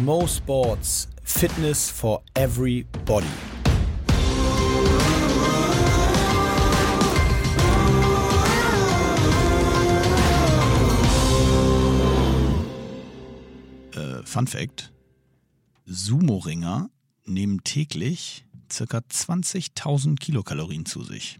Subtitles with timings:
[0.00, 3.26] Mo Sports, Fitness for everybody.
[13.94, 14.92] Äh, Fun Fact:
[15.84, 16.88] Sumo-Ringer
[17.26, 18.84] nehmen täglich ca.
[18.84, 21.38] 20.000 Kilokalorien zu sich.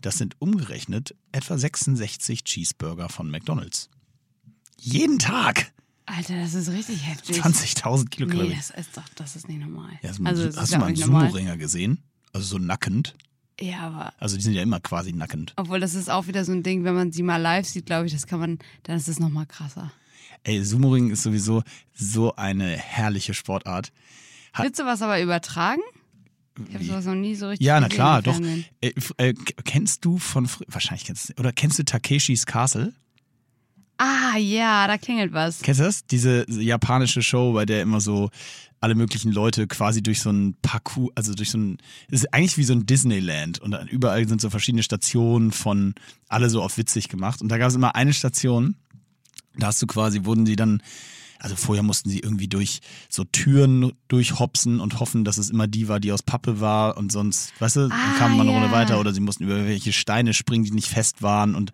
[0.00, 3.90] Das sind umgerechnet etwa 66 Cheeseburger von McDonald's.
[4.78, 5.74] Jeden Tag!
[6.06, 7.38] Alter, das ist richtig heftig.
[7.40, 8.56] 20.000 Nee, Kilokalorien.
[8.56, 9.90] das ist doch, das ist nicht normal.
[10.02, 10.96] Ja, hast du mal, also, das hast du mal einen.
[10.96, 12.02] Sumo-Ringer gesehen?
[12.32, 13.14] Also so nackend.
[13.60, 15.52] Ja, aber Also die sind ja immer quasi nackend.
[15.56, 18.06] obwohl das ist auch wieder so ein Ding, wenn man sie mal live sieht, glaube
[18.06, 19.92] ich, das kann man, dann ist es nochmal krasser.
[20.42, 21.62] Ey, Sumo-Ring ist sowieso
[21.94, 23.92] so eine herrliche Sportart.
[24.52, 25.80] Hat- Willst du was aber übertragen?
[26.68, 28.38] Ich habe sowas noch nie so richtig Ja, na klar, doch.
[28.80, 29.32] Äh, äh,
[29.64, 32.92] kennst du von, wahrscheinlich kennst du, oder kennst du Takeshis Castle?
[34.04, 35.60] Ah, ja, da klingelt was.
[35.62, 36.04] Kennst du das?
[36.06, 38.30] Diese japanische Show, bei der immer so
[38.80, 41.78] alle möglichen Leute quasi durch so ein Parcours, also durch so ein,
[42.08, 45.94] es ist eigentlich wie so ein Disneyland und dann überall sind so verschiedene Stationen von
[46.28, 48.74] alle so auf witzig gemacht und da gab es immer eine Station,
[49.56, 50.82] da hast du quasi, wurden die dann,
[51.38, 55.88] also vorher mussten sie irgendwie durch so Türen durchhopsen und hoffen, dass es immer die
[55.88, 58.70] war, die aus Pappe war und sonst, weißt du, dann Ah, kam man eine Runde
[58.70, 61.72] weiter oder sie mussten über welche Steine springen, die nicht fest waren und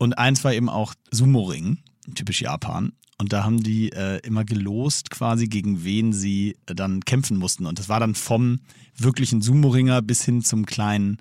[0.00, 1.78] und eins war eben auch Sumo-Ring,
[2.14, 2.92] typisch Japan.
[3.18, 7.66] Und da haben die äh, immer gelost quasi, gegen wen sie äh, dann kämpfen mussten.
[7.66, 8.60] Und das war dann vom
[8.96, 11.18] wirklichen Sumo-Ringer bis hin zum kleinen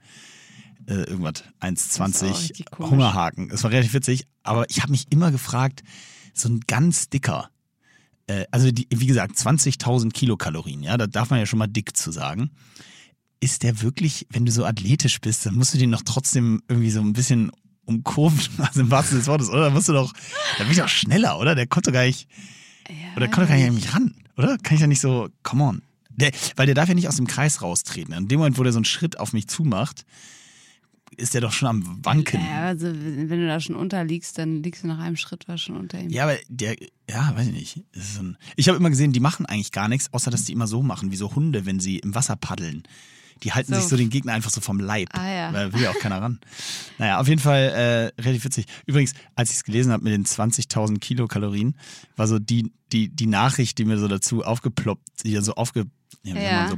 [0.87, 2.91] äh, irgendwas, Das ist auch 1,20 richtig komisch.
[2.91, 3.49] Hungerhaken.
[3.49, 4.27] Das war relativ witzig.
[4.43, 5.83] Aber ich habe mich immer gefragt,
[6.33, 7.49] so ein ganz dicker,
[8.27, 11.97] äh, also die, wie gesagt, 20.000 Kilokalorien, ja, da darf man ja schon mal dick
[11.97, 12.51] zu sagen.
[13.41, 16.91] Ist der wirklich, wenn du so athletisch bist, dann musst du den noch trotzdem irgendwie
[16.91, 17.51] so ein bisschen
[17.89, 19.65] umkurven, also im wahrsten Sinne des Wortes, oder?
[19.65, 20.13] Da musst du doch,
[20.57, 21.55] da bin ich doch schneller, oder?
[21.55, 22.29] Der konnte gar nicht,
[22.87, 24.57] Ja, oder der konnte gar nicht an mich ran, oder?
[24.57, 25.81] Kann ich ja nicht so, come on.
[26.09, 28.13] Der, weil der darf ja nicht aus dem Kreis raustreten.
[28.13, 30.05] In dem Moment, wo der so einen Schritt auf mich zumacht,
[31.17, 32.41] ist der doch schon am Wanken.
[32.41, 35.77] Ja, also wenn du da schon unterliegst, dann liegst du nach einem Schritt war schon
[35.77, 36.09] unter ihm.
[36.09, 36.75] Ja, aber der,
[37.09, 37.83] ja, weiß ich nicht.
[37.93, 40.67] So ein, ich habe immer gesehen, die machen eigentlich gar nichts, außer dass die immer
[40.67, 42.83] so machen, wie so Hunde, wenn sie im Wasser paddeln.
[43.43, 43.79] Die halten So.
[43.79, 45.09] sich so den Gegner einfach so vom Leib.
[45.13, 45.53] Ah, ja.
[45.53, 46.39] Weil da will ja auch keiner ran.
[46.97, 48.65] Naja, auf jeden Fall äh, relativ witzig.
[48.85, 51.75] Übrigens, als ich es gelesen habe mit den 20.000 Kilokalorien,
[52.15, 55.85] war so die, die, die Nachricht, die mir so dazu aufgeploppt, die dann so aufge,
[56.23, 56.61] ja, Ja.
[56.63, 56.77] man, so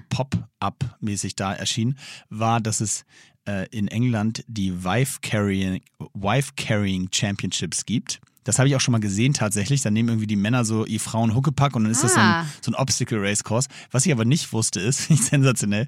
[0.60, 1.98] Pop-up-mäßig da erschien,
[2.30, 3.06] war, dass es
[3.48, 5.82] äh, in England die Wife Carrying,
[6.14, 8.20] Wife Carrying Championships gibt.
[8.44, 9.82] Das habe ich auch schon mal gesehen tatsächlich.
[9.82, 12.42] Da nehmen irgendwie die Männer so ihr Frauen Huckepack und dann ist das so Ah.
[12.42, 13.68] ein, so ein Obstacle Race Course.
[13.92, 15.88] Was ich aber nicht wusste, ist, finde ich sensationell,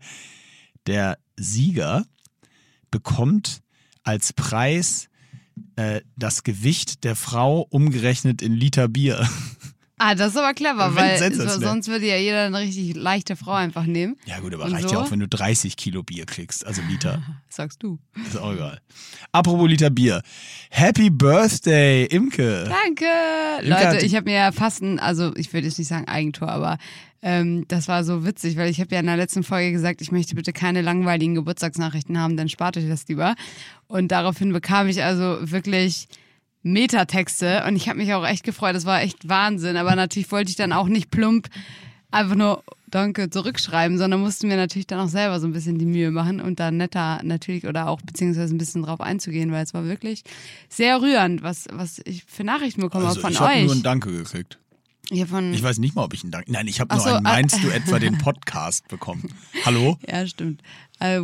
[0.88, 2.06] der Sieger
[2.92, 3.62] bekommt
[4.04, 5.10] als Preis
[5.76, 9.28] äh, das Gewicht der Frau umgerechnet in Liter Bier.
[10.06, 13.54] Ah, das ist aber clever, Wenn weil sonst würde ja jeder eine richtig leichte Frau
[13.54, 14.18] einfach nehmen.
[14.26, 14.96] Ja gut, aber Und reicht so?
[14.96, 17.24] ja auch, wenn du 30 Kilo Bier kriegst, also Liter.
[17.48, 18.00] Sagst du.
[18.28, 18.82] Ist auch egal.
[19.32, 20.22] Apropos Liter Bier.
[20.72, 22.66] Happy Birthday, Imke.
[22.66, 23.06] Danke!
[23.62, 26.50] Imke Leute, ich habe mir ja fast ein, also ich würde jetzt nicht sagen Eigentor,
[26.50, 26.80] aber
[27.22, 30.12] ähm, das war so witzig, weil ich habe ja in der letzten Folge gesagt, ich
[30.12, 33.36] möchte bitte keine langweiligen Geburtstagsnachrichten haben, dann spart euch das lieber.
[33.88, 36.10] Und daraufhin bekam ich also wirklich
[36.64, 38.76] Metatexte und ich habe mich auch echt gefreut.
[38.76, 39.78] Das war echt Wahnsinn.
[39.78, 41.50] Aber natürlich wollte ich dann auch nicht plump
[42.12, 45.86] einfach nur Danke zurückschreiben, sondern musste mir natürlich dann auch selber so ein bisschen die
[45.86, 49.74] Mühe machen und da netter natürlich oder auch beziehungsweise ein bisschen drauf einzugehen, weil es
[49.74, 50.24] war wirklich
[50.70, 53.66] sehr rührend, was, was ich für Nachrichten bekommen Also habe ich von habe euch.
[53.66, 54.60] nur ein Danke gekriegt.
[55.12, 56.52] Hier von, Ich weiß nicht mal, ob ich einen Danke.
[56.52, 57.26] Nein, ich habe nur so, einen.
[57.26, 57.34] ah.
[57.34, 59.34] Meinst du etwa den Podcast bekommen?
[59.66, 59.98] Hallo?
[60.08, 60.62] ja, stimmt.
[61.00, 61.20] Äh,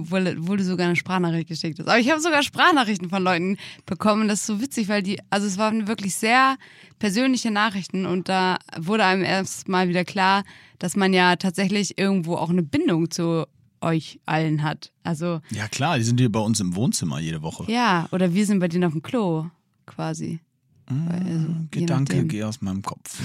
[0.58, 1.88] du sogar eine Sprachnachricht geschickt hast.
[1.88, 4.28] Aber ich habe sogar Sprachnachrichten von Leuten bekommen.
[4.28, 6.58] Das ist so witzig, weil die, also es waren wirklich sehr
[7.00, 10.44] persönliche Nachrichten und da wurde einem erst mal wieder klar,
[10.80, 13.46] dass man ja tatsächlich irgendwo auch eine Bindung zu
[13.82, 14.92] euch allen hat.
[15.04, 17.72] Also Ja klar, die sind hier bei uns im Wohnzimmer jede Woche.
[17.72, 19.46] ja, oder wir sind bei denen auf dem Klo
[19.86, 20.42] quasi.
[20.90, 23.18] Also, Gedanke, geh aus meinem Kopf.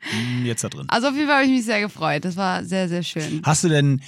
[0.00, 0.86] Hm, Jetzt da drin.
[0.88, 2.24] Also auf jeden Fall habe ich mich sehr gefreut.
[2.24, 3.40] Das war sehr, sehr schön.
[3.44, 4.02] Hast du denn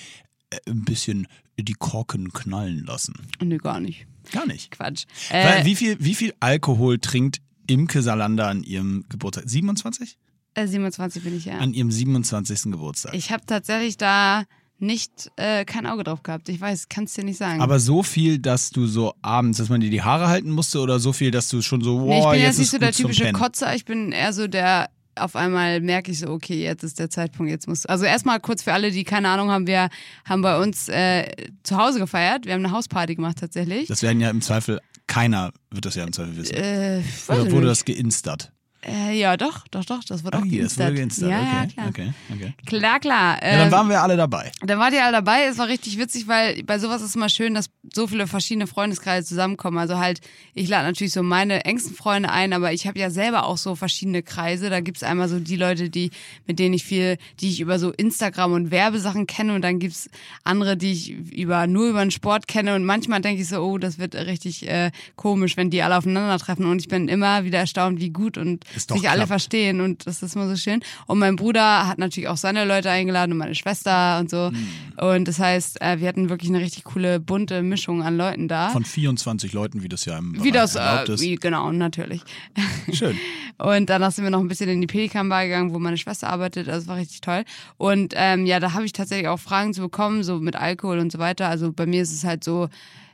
[0.50, 1.26] äh, ein bisschen
[1.59, 3.15] die Korken knallen lassen?
[3.43, 4.06] Nö, gar nicht.
[4.32, 4.70] Gar nicht.
[4.70, 5.05] Quatsch.
[5.31, 9.49] Weil, Äh, wie, viel, wie viel Alkohol trinkt Imke Salander an ihrem Geburtstag?
[9.49, 10.19] 27?
[10.55, 11.59] äh, 27 bin ich ja.
[11.59, 12.71] An ihrem 27.
[12.73, 13.14] Geburtstag.
[13.14, 14.44] Ich habe tatsächlich da
[14.81, 16.49] nicht äh, kein Auge drauf gehabt.
[16.49, 17.61] Ich weiß, kannst dir nicht sagen.
[17.61, 20.99] Aber so viel, dass du so abends, dass man dir die Haare halten musste oder
[21.01, 22.93] so viel, dass du schon so, wow, nee, ich bin jetzt jetzt nicht so der
[22.93, 23.33] typische.
[23.33, 23.75] Kotzer.
[23.75, 24.91] Ich bin eher so der.
[25.17, 27.87] Auf einmal merke ich so, okay, jetzt ist der Zeitpunkt, jetzt muss.
[27.87, 29.89] Also erstmal kurz für alle, die keine Ahnung haben, wir
[30.25, 31.29] haben bei uns äh,
[31.65, 32.47] zu Hause gefeiert.
[32.47, 33.89] Wir haben eine Hausparty gemacht tatsächlich.
[33.89, 36.55] Das werden ja im Zweifel, keiner wird das ja im Zweifel wissen.
[36.55, 37.71] äh, Oder wurde nicht.
[37.71, 38.53] das geinstert?
[38.87, 40.87] Äh, ja, doch, doch, doch, das wird Ah, auch hier, geinstert.
[40.89, 41.31] wurde geinstert.
[41.31, 41.53] Ja, okay.
[41.53, 41.89] ja, klar.
[41.89, 42.53] Okay, okay.
[42.67, 43.43] Klar, klar.
[43.43, 44.53] Ja, dann Ähm, waren wir alle dabei.
[44.63, 45.47] Dann wart ihr alle dabei.
[45.47, 48.69] Es war richtig witzig, weil bei sowas ist es immer schön, dass so viele verschiedene
[48.69, 49.79] Freundeskreise zusammenkommen.
[49.79, 50.21] Also halt,
[50.55, 53.75] ich lade natürlich so meine engsten Freunde ein, aber ich habe ja selber auch so
[53.75, 54.71] verschiedene Kreise.
[54.71, 56.11] Da gibt's einmal so die Leute, die,
[56.47, 60.09] mit denen ich viel, die ich über so Instagram und Werbesachen kenne und dann gibt's
[60.45, 63.79] andere, die ich über nur über den Sport kenne und manchmal denke ich so, oh,
[63.79, 67.99] das wird richtig äh, komisch, wenn die alle aufeinandertreffen und ich bin immer wieder erstaunt,
[68.01, 70.81] wie gut und sich alle verstehen und das ist immer so schön.
[71.06, 74.50] Und mein Bruder hat natürlich auch seine Leute eingeladen und meine Schwester und so.
[74.50, 74.69] Hm.
[74.99, 78.70] Und das heißt, äh, wir hatten wirklich eine richtig coole, bunte Mischung an Leuten da.
[78.70, 81.20] Von 24 Leuten, wie das ja im wie das, erlaubt äh, ist.
[81.20, 82.23] wie, genau, natürlich.
[82.93, 83.19] Schön.
[83.59, 86.29] Und danach sind wir noch ein bisschen in die Pelikan Bar gegangen, wo meine Schwester
[86.29, 86.69] arbeitet.
[86.69, 87.44] Also es war richtig toll.
[87.76, 91.11] Und ähm, ja, da habe ich tatsächlich auch Fragen zu bekommen, so mit Alkohol und
[91.11, 91.49] so weiter.
[91.49, 92.69] Also bei mir ist es halt so,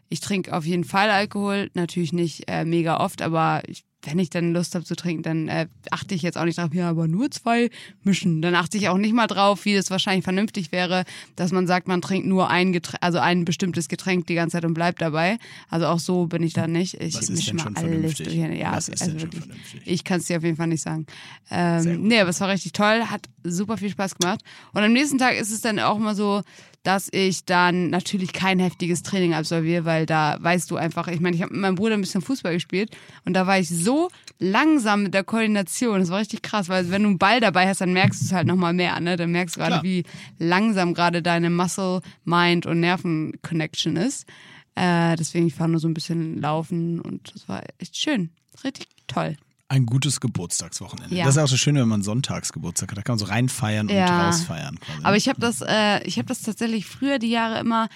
[0.08, 4.30] ich trinke auf jeden Fall Alkohol, natürlich nicht äh, mega oft, aber ich, wenn ich
[4.30, 7.08] dann Lust habe zu trinken, dann äh, achte ich jetzt auch nicht drauf, ja, aber
[7.08, 7.70] nur zwei
[8.02, 8.42] mischen.
[8.42, 11.04] Dann achte ich auch nicht mal drauf, wie es wahrscheinlich vernünftig wäre,
[11.36, 14.64] dass man sagt, man trinkt nur ein Getränk, also ein bestimmtes Getränk die ganze Zeit
[14.64, 15.38] und bleibt dabei.
[15.70, 16.94] Also auch so bin ich da nicht.
[17.00, 18.34] Ich mische mal alles durch.
[18.34, 19.44] Ja, Was ist also wirklich.
[19.44, 19.82] vernünftig?
[19.84, 21.06] Ich kann es dir auf jeden Fall nicht sagen.
[21.50, 24.40] Ähm, nee, aber es war richtig toll, hat super viel Spaß gemacht.
[24.72, 26.42] Und am nächsten Tag ist es dann auch mal so,
[26.84, 31.34] dass ich dann natürlich kein heftiges Training absolviere, weil da weißt du einfach, ich meine,
[31.34, 35.04] ich habe mit meinem Bruder ein bisschen Fußball gespielt und da war ich so langsam
[35.04, 36.00] mit der Koordination.
[36.00, 38.32] Das war richtig krass, weil wenn du einen Ball dabei hast, dann merkst du es
[38.32, 39.16] halt nochmal mehr, ne?
[39.16, 40.04] Dann merkst du gerade, wie
[40.38, 44.26] langsam gerade deine Muscle, Mind und Nerven-Connection ist.
[44.75, 48.31] Äh, deswegen, ich fahre nur so ein bisschen laufen und das war echt schön.
[48.62, 49.36] Richtig toll.
[49.74, 51.16] Ein gutes Geburtstagswochenende.
[51.16, 51.24] Ja.
[51.24, 52.98] Das ist auch so schön, wenn man Sonntagsgeburtstag hat.
[52.98, 54.26] Da kann man so reinfeiern und Ja.
[54.26, 54.78] rausfeiern.
[54.78, 55.00] Quasi.
[55.02, 57.88] Aber ich habe das, äh, ich habe das tatsächlich früher die Jahre immer,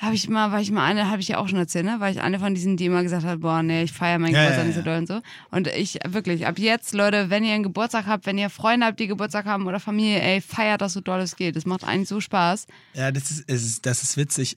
[0.00, 2.00] habe ich mal, war ich mal eine, habe ich ja auch schon erzählt, ne?
[2.00, 4.44] War ich eine von diesen, die immer gesagt hat, boah, nee, ich feiere meinen Ja,
[4.44, 5.20] Geburtstag ja, nicht so doll und so.
[5.50, 8.98] Und ich wirklich, ab jetzt, Leute, wenn ihr einen Geburtstag habt, wenn ihr Freunde habt,
[8.98, 11.54] die Geburtstag haben oder Familie, ey, feiert das so doll es geht.
[11.54, 12.66] Das macht eigentlich so Spaß.
[12.94, 14.56] Ja, das ist, es ist, das ist witzig.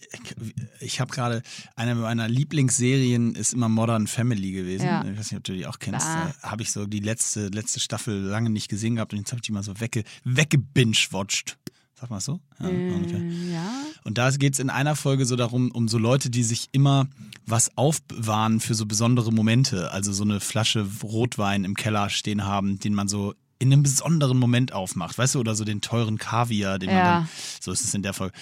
[0.80, 1.44] Ich habe gerade,
[1.76, 4.86] eine meiner Lieblingsserien ist immer Modern Family gewesen.
[4.86, 5.04] Ja.
[5.04, 6.08] Ich weiß nicht, ob du die auch kennst.
[6.08, 9.40] Da habe ich so die letzte, letzte Staffel lange nicht gesehen gehabt und jetzt habe
[9.40, 11.58] ich die mal so wegge, weggebingewatcht.
[12.00, 12.40] Sag mal so?
[12.60, 13.22] Ja, ungefähr.
[13.52, 13.72] Ja.
[14.04, 17.08] Und da geht es in einer Folge so darum, um so Leute, die sich immer
[17.46, 19.92] was aufbewahren für so besondere Momente.
[19.92, 24.38] Also so eine Flasche Rotwein im Keller stehen haben, den man so in einem besonderen
[24.38, 25.18] Moment aufmacht.
[25.18, 27.14] Weißt du, oder so den teuren Kaviar, den man Ja.
[27.20, 27.30] dann.
[27.62, 28.36] So ist es in der Folge.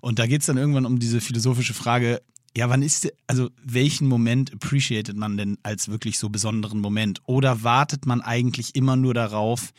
[0.00, 2.22] Und da geht es dann irgendwann um diese philosophische Frage.
[2.56, 7.20] Ja, wann ist, also welchen Moment appreciated man denn als wirklich so besonderen Moment?
[7.26, 9.72] Oder wartet man eigentlich immer nur darauf,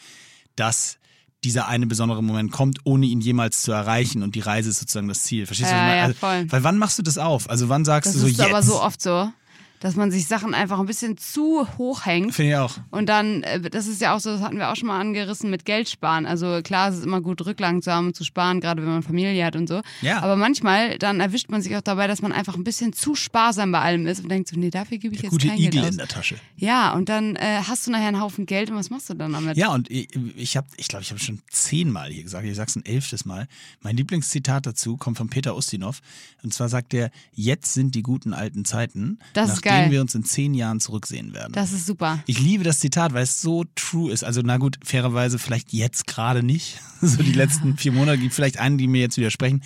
[0.56, 0.98] dass
[1.44, 5.08] dieser eine besondere Moment kommt, ohne ihn jemals zu erreichen und die Reise ist sozusagen
[5.08, 5.46] das Ziel.
[5.46, 5.76] Verstehst du?
[5.76, 6.46] was ich Ja, also, voll.
[6.52, 7.50] Weil wann machst du das auf?
[7.50, 8.50] Also wann sagst Das du so ist jetzt?
[8.50, 9.32] aber so oft so,
[9.80, 12.34] dass man sich Sachen einfach ein bisschen zu hoch hängt.
[12.36, 12.78] Finde ich auch.
[12.92, 15.50] Und dann, äh, das ist ja auch so, das hatten wir auch schon mal angerissen
[15.50, 16.26] mit Geld sparen.
[16.26, 19.04] Also klar, es ist immer gut, Rücklagen zu haben und zu sparen, gerade wenn man
[19.04, 19.82] Familie hat und so.
[20.02, 20.22] Ja.
[20.22, 23.72] Aber manchmal, dann erwischt man sich auch dabei, dass man einfach ein bisschen zu sparsam
[23.72, 25.72] bei allem ist und denkt so, nee, dafür gebe ich Der jetzt gute kein Igel
[25.72, 25.92] Geld aus.
[25.92, 26.36] in der Tasche.
[26.58, 29.34] Ja, und dann äh, hast du nachher einen Haufen Geld und was machst du dann
[29.34, 29.58] damit?
[29.58, 32.76] Ja, und ich, ich habe, ich glaube, ich habe schon zehnmal hier gesagt, ich sag's
[32.76, 33.48] ein elftes Mal.
[33.82, 36.02] Mein Lieblingszitat dazu kommt von Peter Ustinov.
[36.44, 39.92] Und zwar sagt er, jetzt sind die guten alten Zeiten, Das ist geil.
[39.92, 41.54] wir uns in zehn Jahren zurücksehen werden.
[41.54, 42.24] Das ist super.
[42.26, 44.24] Ich liebe das Zitat, weil es so true ist.
[44.24, 46.80] Also, na gut, fairerweise vielleicht jetzt gerade nicht.
[47.02, 49.64] So die letzten vier Monate gibt vielleicht einen, die mir jetzt widersprechen.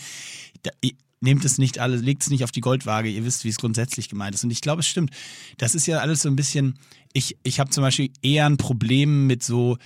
[0.62, 0.70] Da,
[1.20, 3.10] nehmt es nicht alles, legt es nicht auf die Goldwaage.
[3.10, 4.44] Ihr wisst, wie es grundsätzlich gemeint ist.
[4.44, 5.10] Und ich glaube, es stimmt.
[5.58, 6.78] Das ist ja alles so ein bisschen,
[7.14, 9.78] ich, ich habe zum Beispiel eher ein Problem mit so,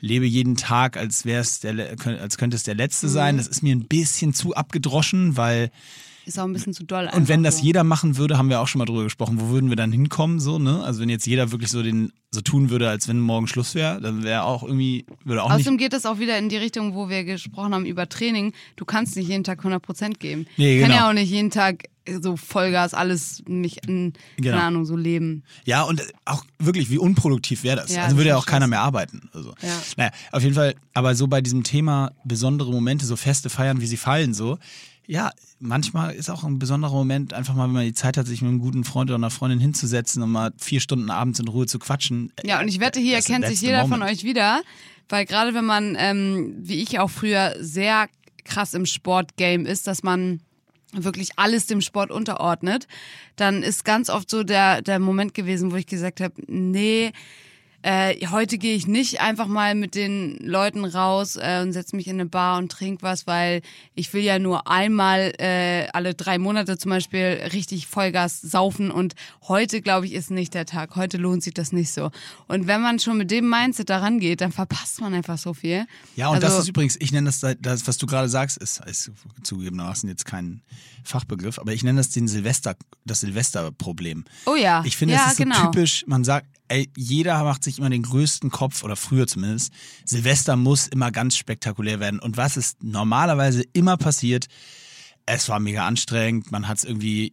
[0.00, 3.10] lebe jeden Tag, als wäre es der, als könnte es der letzte Mhm.
[3.10, 3.36] sein.
[3.36, 5.70] Das ist mir ein bisschen zu abgedroschen, weil
[6.26, 7.08] Ist auch ein bisschen zu doll.
[7.12, 7.64] und wenn das so.
[7.64, 10.40] jeder machen würde, haben wir auch schon mal drüber gesprochen, wo würden wir dann hinkommen,
[10.40, 10.82] so, ne?
[10.82, 14.00] Also wenn jetzt jeder wirklich so den, so tun würde, als wenn morgen Schluss wäre,
[14.00, 15.82] dann wäre auch irgendwie, würde auch Außerdem nicht.
[15.82, 18.52] geht das auch wieder in die Richtung, wo wir gesprochen haben über Training.
[18.76, 20.46] Du kannst nicht jeden Tag 100% geben.
[20.56, 21.02] Nee, Ich kann genau.
[21.04, 21.84] ja auch nicht jeden Tag
[22.20, 24.50] so Vollgas alles mich in, Genau.
[24.56, 25.42] keine Ahnung, so leben.
[25.64, 27.94] Ja, und auch wirklich, wie unproduktiv wäre das?
[27.94, 29.30] Ja, also würde ja auch keiner mehr arbeiten.
[29.32, 29.54] Also.
[29.62, 29.68] Ja.
[29.96, 33.86] Naja, auf jeden Fall, aber so bei diesem Thema besondere Momente, so feste feiern, wie
[33.86, 34.58] sie fallen, so.
[35.06, 38.40] Ja, manchmal ist auch ein besonderer Moment, einfach mal, wenn man die Zeit hat, sich
[38.42, 41.66] mit einem guten Freund oder einer Freundin hinzusetzen und mal vier Stunden abends in Ruhe
[41.66, 42.32] zu quatschen.
[42.42, 44.10] Ja, und ich wette, hier Das- erkennt sich jeder von moment.
[44.12, 44.62] euch wieder,
[45.08, 48.08] weil gerade wenn man, ähm, wie ich auch früher, sehr
[48.44, 50.40] krass im Sportgame ist, dass man
[50.92, 52.86] wirklich alles dem Sport unterordnet,
[53.36, 57.10] dann ist ganz oft so der, der Moment gewesen, wo ich gesagt habe, nee,
[57.86, 62.06] äh, heute gehe ich nicht einfach mal mit den Leuten raus äh, und setze mich
[62.06, 63.60] in eine Bar und trink was, weil
[63.94, 69.14] ich will ja nur einmal äh, alle drei Monate zum Beispiel richtig Vollgas saufen und
[69.48, 70.96] heute, glaube ich, ist nicht der Tag.
[70.96, 72.10] Heute lohnt sich das nicht so.
[72.48, 75.86] Und wenn man schon mit dem Mindset daran geht, dann verpasst man einfach so viel.
[76.16, 78.80] Ja, und das Also- ist übrigens, ich nenne das, das, was du gerade sagst, ist,
[78.86, 79.12] ist
[79.42, 80.62] zugegebenermaßen jetzt kein
[81.04, 84.24] Fachbegriff, aber ich nenne das den Silvester, das Silvesterproblem.
[84.46, 84.82] Oh ja.
[84.86, 85.66] Ich finde, ja, es ist so genau.
[85.66, 89.72] typisch, man sagt, ey, jeder macht sich immer den größten Kopf, oder früher zumindest.
[90.04, 92.18] Silvester muss immer ganz spektakulär werden.
[92.18, 94.46] Und was ist normalerweise immer passiert?
[95.26, 97.32] Es war mega anstrengend, man hat es irgendwie,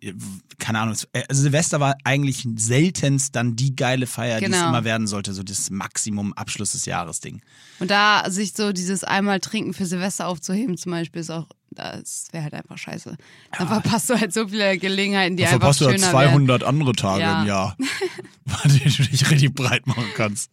[0.60, 4.70] keine Ahnung, äh, Silvester war eigentlich seltenst dann die geile Feier, die es Genau.
[4.70, 7.42] immer werden sollte, so das Maximum Abschluss des Jahres Ding.
[7.80, 12.28] Und da sich so dieses einmal trinken für Silvester aufzuheben zum Beispiel ist auch, das
[12.32, 13.16] wäre halt einfach scheiße.
[13.58, 16.32] Dann verpasst du halt so viele Gelegenheiten, die Da einfach verpasst du schöner ja wären.
[16.32, 17.42] 200 andere Tage Ja.
[17.42, 17.78] im Jahr,
[18.46, 20.52] bei denen du dich richtig breit machen kannst.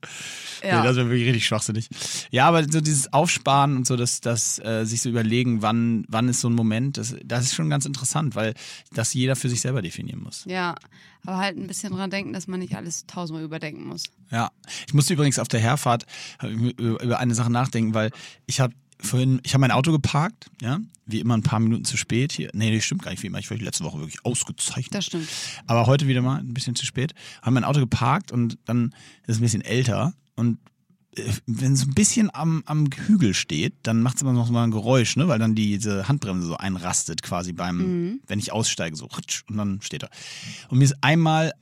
[0.62, 0.80] Ja.
[0.80, 1.88] Nee, das wäre wirklich richtig schwachsinnig.
[2.30, 6.28] Ja, aber so dieses Aufsparen und so, das, das äh, sich so überlegen, wann, wann
[6.28, 8.54] ist so ein Moment, das, das ist schon ganz interessant, weil
[8.92, 10.44] das jeder für sich selber definieren muss.
[10.46, 10.74] Ja,
[11.26, 14.04] aber halt ein bisschen dran denken, dass man nicht alles tausendmal überdenken muss.
[14.30, 14.50] Ja,
[14.86, 16.06] ich musste übrigens auf der Herfahrt
[16.42, 18.10] über eine Sache nachdenken, weil
[18.46, 21.96] ich habe vorhin, ich habe mein Auto geparkt, ja, wie immer ein paar Minuten zu
[21.96, 22.50] spät hier.
[22.52, 23.38] Nee, das stimmt gar nicht wie immer.
[23.38, 24.94] Ich war letzte Woche wirklich ausgezeichnet.
[24.94, 25.28] Das stimmt.
[25.66, 27.14] Aber heute wieder mal ein bisschen zu spät.
[27.40, 30.58] Haben mein Auto geparkt und dann ist es ein bisschen älter und
[31.16, 34.64] äh, wenn es ein bisschen am, am Hügel steht, dann macht es immer noch mal
[34.64, 35.28] ein Geräusch, ne?
[35.28, 39.80] weil dann diese Handbremse so einrastet quasi beim, wenn ich aussteige, so ritsch, und dann
[39.80, 40.10] steht er.
[40.68, 41.52] Und mir ist einmal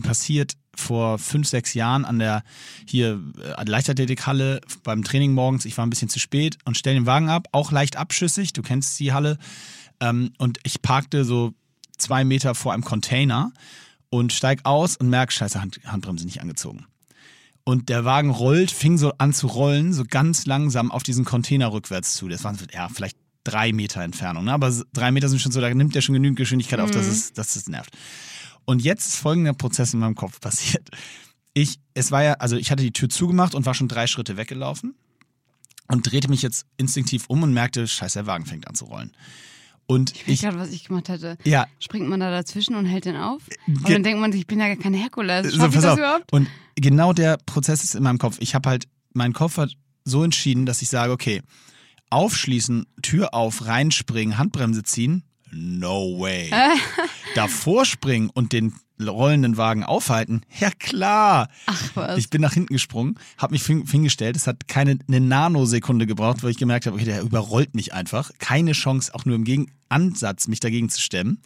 [0.00, 2.42] passiert vor fünf, sechs Jahren an der
[2.86, 5.64] hier äh, Leichtathletikhalle beim Training morgens.
[5.64, 8.52] Ich war ein bisschen zu spät und stelle den Wagen ab, auch leicht abschüssig.
[8.52, 9.38] Du kennst die Halle.
[10.00, 11.52] Ähm, und ich parkte so
[11.98, 13.52] zwei Meter vor einem Container
[14.08, 16.86] und steig aus und merke, scheiße, Hand, Handbremse nicht angezogen.
[17.64, 21.72] Und der Wagen rollt, fing so an zu rollen, so ganz langsam auf diesen Container
[21.72, 22.28] rückwärts zu.
[22.28, 24.44] Das waren ja, vielleicht drei Meter Entfernung.
[24.44, 24.52] Ne?
[24.52, 27.32] Aber drei Meter sind schon so, da nimmt der schon genügend Geschwindigkeit auf, dass es,
[27.32, 27.96] dass es nervt.
[28.64, 30.88] Und jetzt ist folgender Prozess in meinem Kopf passiert.
[31.54, 34.36] Ich, es war ja, also ich hatte die Tür zugemacht und war schon drei Schritte
[34.36, 34.94] weggelaufen
[35.88, 39.12] und drehte mich jetzt instinktiv um und merkte, scheiße, der Wagen fängt an zu rollen.
[39.86, 41.36] Und Ich weiß gerade, was ich gemacht hätte.
[41.44, 43.42] ja, Springt man da dazwischen und hält den auf?
[43.66, 45.52] Und dann denkt man sich, ich bin ja gar kein Herkules.
[45.52, 45.98] So, ich das auf.
[45.98, 46.32] überhaupt?
[46.32, 48.36] Und genau der Prozess ist in meinem Kopf.
[48.40, 49.72] Ich habe halt, mein Kopf hat
[50.04, 51.42] so entschieden, dass ich sage, okay,
[52.10, 56.50] aufschließen, Tür auf, reinspringen, Handbremse ziehen, no way.
[57.34, 61.48] Davor springen und den rollenden Wagen aufhalten, ja klar.
[61.66, 62.18] Ach was.
[62.18, 64.36] Ich bin nach hinten gesprungen, habe mich hin- hingestellt.
[64.36, 68.30] Es hat keine eine Nanosekunde gebraucht, wo ich gemerkt habe, okay, der überrollt mich einfach.
[68.38, 71.40] Keine Chance, auch nur im Gegen Ansatz, mich dagegen zu stemmen.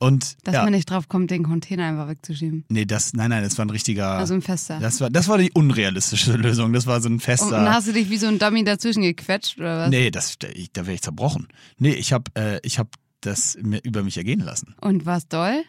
[0.00, 2.64] Und Dass ja, man nicht drauf kommt, den Container einfach wegzuschieben.
[2.68, 4.08] nee, das, nein, nein, das war ein richtiger.
[4.18, 4.80] Also ein fester.
[4.80, 6.72] Das war, das war die unrealistische Lösung.
[6.72, 7.46] Das war so ein fester.
[7.46, 9.90] und dann hast du dich wie so ein Dummy dazwischen gequetscht oder was?
[9.90, 11.46] nee, das, da da wäre ich zerbrochen.
[11.78, 12.88] Nee, ich habe äh, ich hab
[13.22, 14.74] das mir über mich ergehen lassen.
[14.80, 15.64] Und was doll?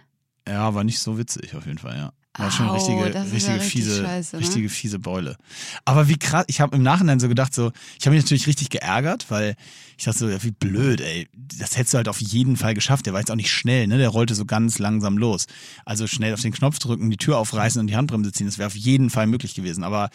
[0.47, 2.13] Ja, war nicht so witzig auf jeden Fall, ja.
[2.35, 4.41] War schon Au, richtige, richtige ja richtig fiese, scheiße, ne?
[4.41, 5.37] richtige fiese Beule.
[5.85, 8.71] Aber wie krass, ich habe im Nachhinein so gedacht, so, ich habe mich natürlich richtig
[8.71, 9.55] geärgert, weil
[9.99, 11.29] ich dachte so, ja, wie blöd, ey.
[11.31, 13.05] Das hättest du halt auf jeden Fall geschafft.
[13.05, 13.99] Der war jetzt auch nicht schnell, ne?
[13.99, 15.45] Der rollte so ganz langsam los.
[15.85, 18.65] Also schnell auf den Knopf drücken, die Tür aufreißen und die Handbremse ziehen, das wäre
[18.65, 19.83] auf jeden Fall möglich gewesen.
[19.83, 20.09] Aber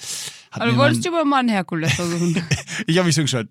[0.50, 2.42] hat Also mir wolltest mein, du mal einen Herkules versuchen.
[2.88, 3.46] ich habe mich so geschaut,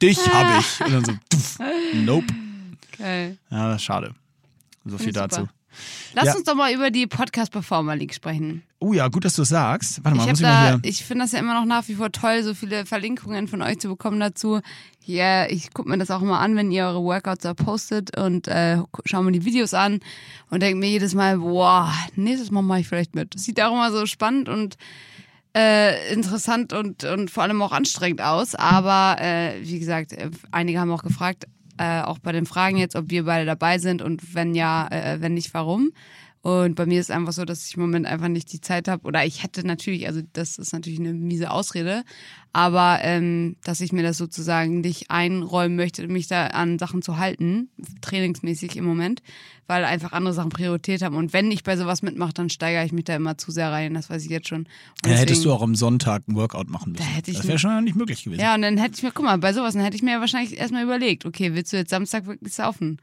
[0.00, 0.86] dich habe ich.
[0.86, 1.12] Und dann so,
[1.92, 2.32] nope.
[2.98, 3.38] Geil.
[3.50, 4.14] Ja, schade.
[4.84, 5.40] So viel dazu.
[5.42, 5.52] super.
[6.12, 6.34] Lass Ja.
[6.36, 8.62] uns doch mal über die Podcast Performer League sprechen.
[8.78, 10.04] Oh ja, gut, dass du es sagst.
[10.04, 10.80] Warte mal, Ich, muss ich mal da, hier.
[10.90, 13.80] ich finde das ja immer noch nach wie vor toll, so viele Verlinkungen von euch
[13.80, 14.60] zu bekommen dazu.
[15.04, 18.46] Ja, ich gucke mir das auch immer an, wenn ihr eure Workouts da postet und
[18.46, 19.98] äh, gu- schau mir die Videos an
[20.50, 23.34] und denke mir jedes Mal, boah, nächstes Mal mache ich vielleicht mit.
[23.34, 24.76] Das sieht auch immer so spannend und
[25.56, 28.54] äh, interessant und, und vor allem auch anstrengend aus.
[28.54, 31.46] Aber äh, wie gesagt, äh, einige haben auch gefragt,
[31.78, 35.20] äh, auch bei den Fragen jetzt, ob wir beide dabei sind und wenn ja, äh,
[35.20, 35.92] wenn nicht, warum.
[36.44, 39.06] Und bei mir ist einfach so, dass ich im Moment einfach nicht die Zeit habe.
[39.06, 42.04] Oder ich hätte natürlich, also das ist natürlich eine miese Ausrede,
[42.52, 47.16] aber ähm, dass ich mir das sozusagen nicht einräumen möchte, mich da an Sachen zu
[47.16, 47.70] halten,
[48.02, 49.22] trainingsmäßig im Moment,
[49.68, 51.16] weil einfach andere Sachen Priorität haben.
[51.16, 53.94] Und wenn ich bei sowas mitmache, dann steigere ich mich da immer zu sehr rein.
[53.94, 54.68] Das weiß ich jetzt schon.
[55.06, 57.06] Ja, hättest du auch am Sonntag ein Workout machen müssen.
[57.06, 58.42] Da hätte ich das wäre schon nicht möglich gewesen.
[58.42, 60.58] Ja, und dann hätte ich mir, guck mal, bei sowas, dann hätte ich mir wahrscheinlich
[60.58, 62.98] erstmal überlegt, okay, willst du jetzt Samstag wirklich saufen?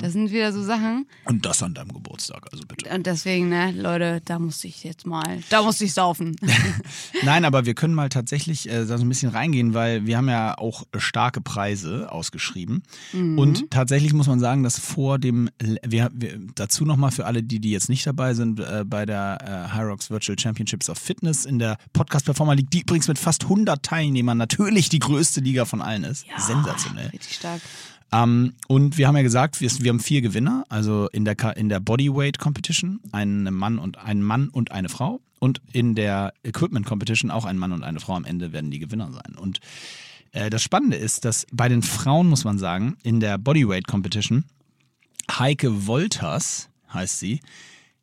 [0.00, 1.06] Das sind wieder so Sachen.
[1.24, 2.92] Und das an deinem Geburtstag, also bitte.
[2.92, 6.36] Und deswegen, ne, Leute, da musste ich jetzt mal, da musste ich saufen.
[7.22, 10.28] Nein, aber wir können mal tatsächlich äh, da so ein bisschen reingehen, weil wir haben
[10.28, 12.82] ja auch starke Preise ausgeschrieben.
[13.12, 17.60] Und tatsächlich muss man sagen, dass vor dem, wir, wir, dazu nochmal für alle, die,
[17.60, 19.38] die jetzt nicht dabei sind, äh, bei der
[19.70, 23.18] äh, High Rocks Virtual Championships of Fitness in der Podcast Performer League, die übrigens mit
[23.18, 26.26] fast 100 Teilnehmern natürlich die größte Liga von allen ist.
[26.38, 27.10] Sensationell.
[27.10, 27.60] Richtig stark.
[28.12, 31.68] Ähm, und wir haben ja gesagt, wir, wir haben vier Gewinner, also in der, in
[31.68, 36.86] der Bodyweight Competition einen Mann und einen Mann und eine Frau und in der Equipment
[36.86, 38.14] Competition auch ein Mann und eine Frau.
[38.14, 39.36] Am Ende werden die Gewinner sein.
[39.36, 39.60] Und
[40.32, 44.44] äh, das Spannende ist, dass bei den Frauen muss man sagen, in der Bodyweight Competition
[45.30, 47.40] Heike Wolters heißt sie,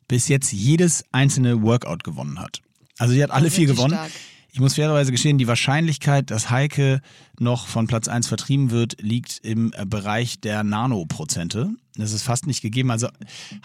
[0.08, 2.60] bis jetzt jedes einzelne Workout gewonnen hat.
[2.98, 3.94] Also sie hat alle vier gewonnen.
[3.94, 4.12] stark.
[4.54, 7.00] Ich muss fairerweise gestehen, die Wahrscheinlichkeit, dass Heike
[7.40, 11.70] noch von Platz 1 vertrieben wird, liegt im äh, Bereich der Nanoprozente.
[11.96, 12.92] Das ist fast nicht gegeben.
[12.92, 13.08] Also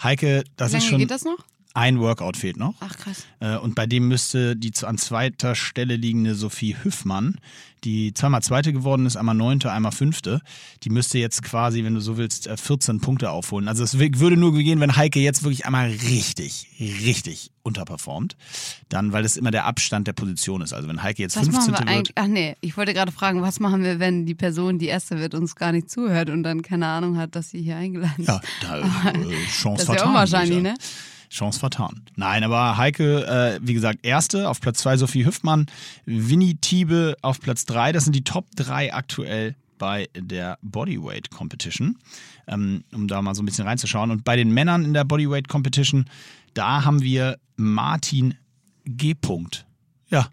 [0.02, 1.38] Heike, das Wie ist lange schon geht das noch?
[1.74, 2.74] Ein Workout fehlt noch.
[2.80, 3.26] Ach krass.
[3.40, 7.36] Äh, Und bei dem müsste die an zweiter Stelle liegende Sophie Hüffmann,
[7.84, 10.40] die zweimal Zweite geworden ist, einmal Neunte, einmal Fünfte,
[10.82, 13.68] die müsste jetzt quasi, wenn du so willst, äh, 14 Punkte aufholen.
[13.68, 18.36] Also es würde nur gehen, wenn Heike jetzt wirklich einmal richtig, richtig unterperformt.
[18.88, 20.72] Dann, weil das immer der Abstand der Position ist.
[20.72, 21.74] Also wenn Heike jetzt Was machen 15.
[21.74, 21.88] wir wird.
[21.88, 22.12] eigentlich?
[22.16, 25.34] Ach nee, ich wollte gerade fragen, was machen wir, wenn die Person, die erste wird,
[25.34, 28.28] uns gar nicht zuhört und dann keine Ahnung hat, dass sie hier eingeladen ist?
[28.28, 28.78] Ja, da,
[29.12, 30.74] äh, Chance Das ist ja unwahrscheinlich, ne?
[31.30, 32.02] Chance vertan.
[32.16, 35.66] Nein, aber Heike, äh, wie gesagt, erste, auf Platz zwei Sophie Hüffmann,
[36.04, 37.92] Winnie Tiebe auf Platz drei.
[37.92, 41.96] Das sind die Top drei aktuell bei der Bodyweight Competition,
[42.46, 44.10] ähm, um da mal so ein bisschen reinzuschauen.
[44.10, 46.04] Und bei den Männern in der Bodyweight Competition,
[46.52, 48.34] da haben wir Martin
[48.84, 49.14] G.
[50.08, 50.28] Ja,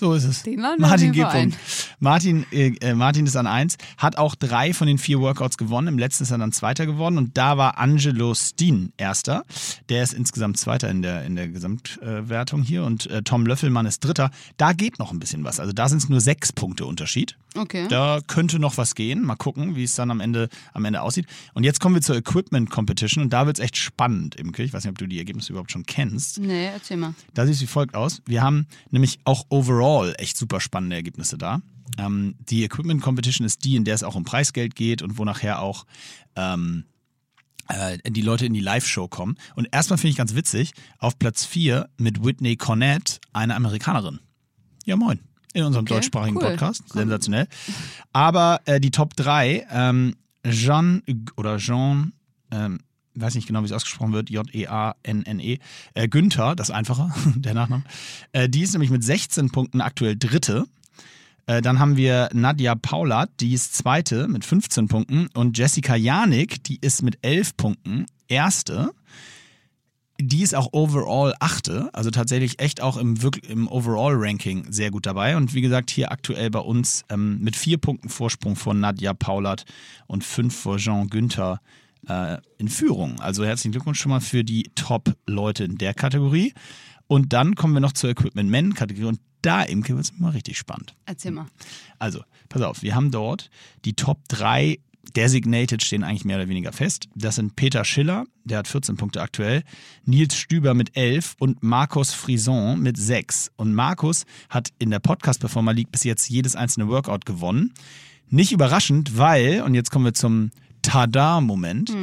[0.00, 0.42] so ist es.
[0.42, 1.22] Den Martin G.
[1.22, 1.54] -Punkt.
[1.98, 5.88] Martin, äh, äh, Martin ist an eins, hat auch drei von den vier Workouts gewonnen.
[5.88, 9.44] Im letzten ist er dann Zweiter geworden und da war Angelo Steen Erster.
[9.90, 14.02] Der ist insgesamt Zweiter in der, in der Gesamtwertung hier und äh, Tom Löffelmann ist
[14.02, 14.30] Dritter.
[14.56, 15.60] Da geht noch ein bisschen was.
[15.60, 17.36] Also da sind es nur sechs Punkte Unterschied.
[17.54, 17.86] Okay.
[17.88, 19.22] Da könnte noch was gehen.
[19.22, 21.26] Mal gucken, wie es dann am Ende, am Ende aussieht.
[21.52, 24.62] Und jetzt kommen wir zur Equipment Competition und da wird es echt spannend, Imke.
[24.62, 26.38] Ich weiß nicht, ob du die Ergebnisse überhaupt schon kennst.
[26.38, 27.12] Nee, erzähl mal.
[27.34, 28.22] Da sieht es wie folgt aus.
[28.24, 31.60] Wir haben nämlich auch overall echt super spannende Ergebnisse da.
[31.98, 35.24] Ähm, die Equipment Competition ist die, in der es auch um Preisgeld geht und wo
[35.24, 35.86] nachher auch
[36.36, 36.84] ähm,
[37.68, 39.36] äh, die Leute in die Live-Show kommen.
[39.54, 44.20] Und erstmal finde ich ganz witzig, auf Platz 4 mit Whitney Cornett, eine Amerikanerin.
[44.84, 45.20] Ja, moin.
[45.52, 46.50] In unserem Okay, deutschschsprachigen cool.
[46.50, 46.88] Podcast.
[46.92, 47.48] Sensationell.
[48.12, 50.16] Aber äh, die Top 3, ähm,
[50.48, 51.02] Jean
[51.36, 52.12] oder Jean,
[52.50, 52.78] ähm,
[53.14, 55.58] weiß nicht genau, wie es ausgesprochen wird, J-E-A-N-N-E,
[55.94, 57.84] äh, Günther, das Einfache, der Nachname,
[58.32, 60.64] äh, die ist nämlich mit 16 Punkten aktuell Dritte.
[61.46, 65.28] Äh, Dann haben wir Nadja Paulat, die ist Zweite mit 15 Punkten.
[65.34, 68.92] Und Jessica Janik, die ist mit 11 Punkten Erste.
[70.22, 73.16] Die ist auch overall Achte, also tatsächlich echt auch im,
[73.48, 75.34] im Overall-Ranking sehr gut dabei.
[75.36, 79.64] Und wie gesagt, hier aktuell bei uns ähm, mit vier Punkten Vorsprung vor Nadja Paulat
[80.06, 81.60] und fünf vor Jean Günther
[82.08, 83.20] äh, in Führung.
[83.20, 86.54] Also herzlichen Glückwunsch schon mal für die Top-Leute in der Kategorie.
[87.06, 89.06] Und dann kommen wir noch zur Equipment Men-Kategorie.
[89.06, 90.94] Und da, Imke, wird es mal richtig spannend.
[91.06, 91.46] Erzähl mal.
[91.98, 93.50] Also, pass auf, wir haben dort
[93.84, 94.78] die Top 3
[95.16, 97.08] Designated stehen eigentlich mehr oder weniger fest.
[97.14, 99.62] Das sind Peter Schiller, der hat 14 Punkte aktuell,
[100.04, 103.50] Nils Stüber mit 11 und Markus Frison mit 6.
[103.56, 107.72] Und Markus hat in der Podcast Performer League bis jetzt jedes einzelne Workout gewonnen.
[108.28, 110.50] Nicht überraschend, weil, und jetzt kommen wir zum
[110.82, 111.94] Tada-Moment.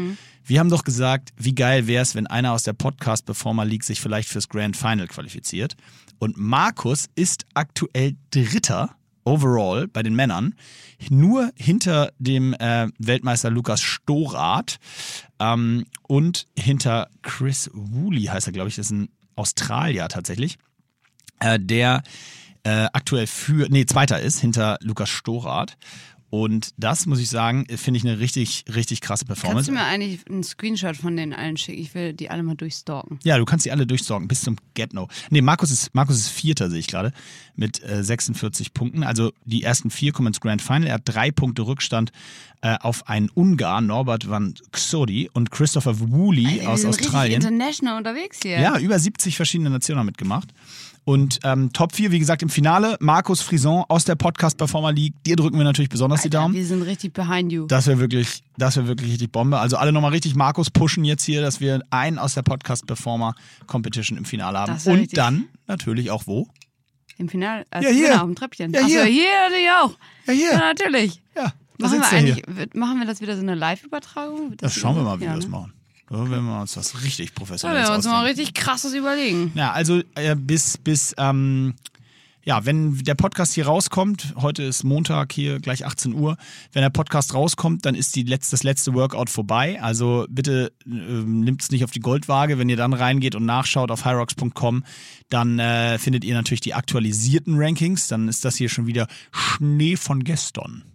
[0.43, 3.83] Wir haben doch gesagt, wie geil wäre es, wenn einer aus der Podcast Performer League
[3.83, 5.75] sich vielleicht fürs Grand Final qualifiziert.
[6.19, 8.95] Und Markus ist aktuell Dritter
[9.27, 10.55] overall bei den Männern,
[11.09, 14.79] nur hinter dem äh, Weltmeister Lukas Storath
[15.39, 20.57] ähm, und hinter Chris Woolley heißt er, glaube ich, das ist ein Australier tatsächlich,
[21.39, 22.03] äh, der
[22.63, 25.77] äh, aktuell für, nee, Zweiter ist, hinter Lukas Storath.
[26.29, 29.71] Und das, muss ich sagen, finde ich eine richtig, richtig krasse Kannst Performance.
[29.71, 31.81] du mir eigentlich einen Screenshot von den allen schicken?
[31.81, 33.19] Ich will die alle mal durchstalken.
[33.23, 35.07] Ja, du kannst die alle durchsorgen bis zum Get-No.
[35.29, 37.13] Nee, Markus ist, Markus ist Vierter, sehe ich gerade,
[37.55, 39.03] mit äh, 46 Punkten.
[39.03, 40.87] Also die ersten vier kommen ins Grand Final.
[40.87, 42.11] Er hat drei Punkte Rückstand
[42.61, 47.41] äh, auf einen Ungar, Norbert van Xodi und Christopher Woolley Wir aus Australien.
[47.41, 48.59] international unterwegs hier.
[48.59, 50.49] Ja, über 70 verschiedene Nationen haben mitgemacht.
[51.08, 55.13] Und ähm, Top 4, wie gesagt, im Finale, Markus Frison aus der Podcast Performer League.
[55.26, 56.54] Dir drücken wir natürlich besonders die Alter, Daumen.
[56.54, 57.65] wir sind richtig behind you.
[57.65, 59.58] Das wäre wirklich, das wäre wirklich richtig Bombe.
[59.58, 63.36] Also alle nochmal richtig Markus pushen jetzt hier, dass wir einen aus der Podcast Performer
[63.67, 64.74] Competition im Finale haben.
[64.74, 66.50] Das Und richtig- dann natürlich auch wo?
[67.17, 68.02] Im Finale, als Ja, hier.
[68.08, 68.74] Gewinner auf dem Treppchen.
[68.74, 69.06] Ja, Achso, hier.
[69.06, 69.91] hier natürlich auch.
[70.28, 70.52] Ja, hier.
[70.52, 71.22] Ja, natürlich.
[71.38, 71.54] Ja.
[71.78, 72.17] Machen wir, hier.
[72.17, 74.50] eigentlich, machen wir das wieder so eine Live-Übertragung?
[74.50, 75.52] Wird Das schauen wir mal, wie ja, wir das ne?
[75.52, 75.74] machen.
[76.10, 79.52] Da werden wir uns was richtig professionelles werden wir uns mal richtig krasses überlegen.
[79.56, 81.76] Ja, also äh, bis, bis, ähm,
[82.48, 86.38] ja, wenn der Podcast hier rauskommt, heute ist Montag hier gleich 18 Uhr,
[86.72, 89.82] wenn der Podcast rauskommt, dann ist die letzte, das letzte Workout vorbei.
[89.82, 92.58] Also bitte ähm, nimmt es nicht auf die Goldwaage.
[92.58, 94.86] Wenn ihr dann reingeht und nachschaut auf hyrox.com,
[95.28, 98.08] dann äh, findet ihr natürlich die aktualisierten Rankings.
[98.08, 100.86] Dann ist das hier schon wieder Schnee von gestern.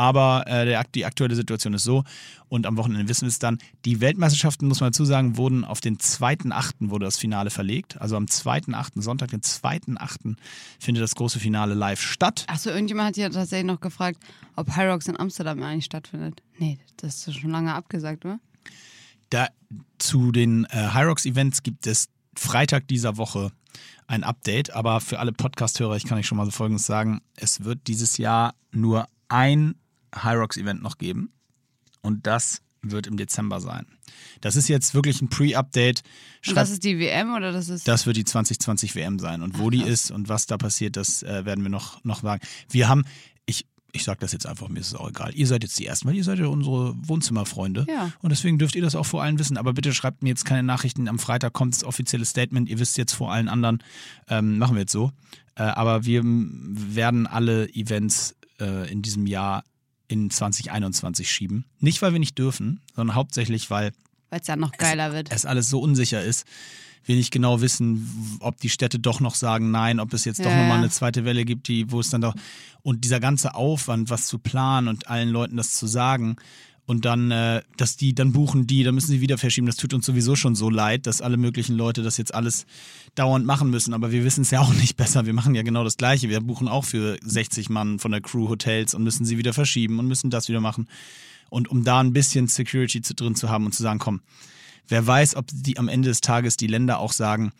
[0.00, 2.04] Aber äh, der, die aktuelle Situation ist so
[2.48, 3.58] und am Wochenende wissen wir es dann.
[3.84, 6.88] Die Weltmeisterschaften, muss man dazu sagen, wurden auf den 2.8.
[6.88, 8.00] wurde das Finale verlegt.
[8.00, 10.36] Also am 2.8., Sonntag, den 2.8.
[10.78, 12.46] findet das große Finale live statt.
[12.48, 14.18] Achso, irgendjemand hat ja tatsächlich noch gefragt,
[14.56, 16.42] ob Hyrox in Amsterdam eigentlich stattfindet.
[16.56, 18.40] Nee, das ist schon lange abgesagt, oder?
[19.28, 19.48] Da,
[19.98, 23.52] zu den äh, Hyrox Events gibt es Freitag dieser Woche
[24.06, 24.70] ein Update.
[24.70, 27.20] Aber für alle Podcast-Hörer, ich kann euch schon mal so Folgendes sagen.
[27.36, 29.74] Es wird dieses Jahr nur ein
[30.14, 31.32] Hyrox Event noch geben.
[32.02, 33.86] Und das wird im Dezember sein.
[34.40, 36.02] Das ist jetzt wirklich ein Pre-Update.
[36.46, 37.86] Und das ist die WM oder das ist.
[37.86, 39.42] Das wird die 2020 WM sein.
[39.42, 42.42] Und wo die ist und was da passiert, das äh, werden wir noch, noch wagen.
[42.70, 43.04] Wir haben,
[43.44, 45.34] ich, ich sage das jetzt einfach, mir ist es auch egal.
[45.34, 47.86] Ihr seid jetzt die Ersten, weil ihr seid ja unsere Wohnzimmerfreunde.
[47.88, 48.12] Ja.
[48.20, 49.58] Und deswegen dürft ihr das auch vor allen wissen.
[49.58, 51.08] Aber bitte schreibt mir jetzt keine Nachrichten.
[51.08, 52.68] Am Freitag kommt das offizielle Statement.
[52.68, 53.82] Ihr wisst jetzt vor allen anderen.
[54.28, 55.12] Ähm, machen wir jetzt so.
[55.54, 59.64] Äh, aber wir werden alle Events äh, in diesem Jahr
[60.10, 61.64] in 2021 schieben.
[61.78, 63.92] Nicht, weil wir nicht dürfen, sondern hauptsächlich, weil
[64.28, 65.28] Weil es ja noch geiler wird.
[65.30, 66.44] es alles so unsicher ist,
[67.04, 70.50] wir nicht genau wissen, ob die Städte doch noch sagen nein, ob es jetzt doch
[70.50, 70.82] Ja, nochmal ja.
[70.82, 72.34] eine zweite Welle gibt, die, wo es dann doch.
[72.82, 76.36] Und dieser ganze Aufwand, was zu planen und allen Leuten das zu sagen.
[76.90, 79.68] Und dann, äh, dass die, dann buchen die, dann müssen sie wieder verschieben.
[79.68, 82.66] Das tut uns sowieso schon so leid, dass alle möglichen Leute das jetzt alles
[83.14, 83.94] dauernd machen müssen.
[83.94, 85.24] Aber wir wissen es ja auch nicht besser.
[85.24, 86.28] Wir machen ja genau das Gleiche.
[86.28, 90.00] Wir buchen auch für 60 Mann von der Crew Hotels und müssen sie wieder verschieben
[90.00, 90.88] und müssen das wieder machen.
[91.48, 94.20] Und um da ein bisschen Security zu, drin zu haben und zu sagen, komm,
[94.88, 97.52] wer weiß, ob die am Ende des Tages die Länder auch sagen,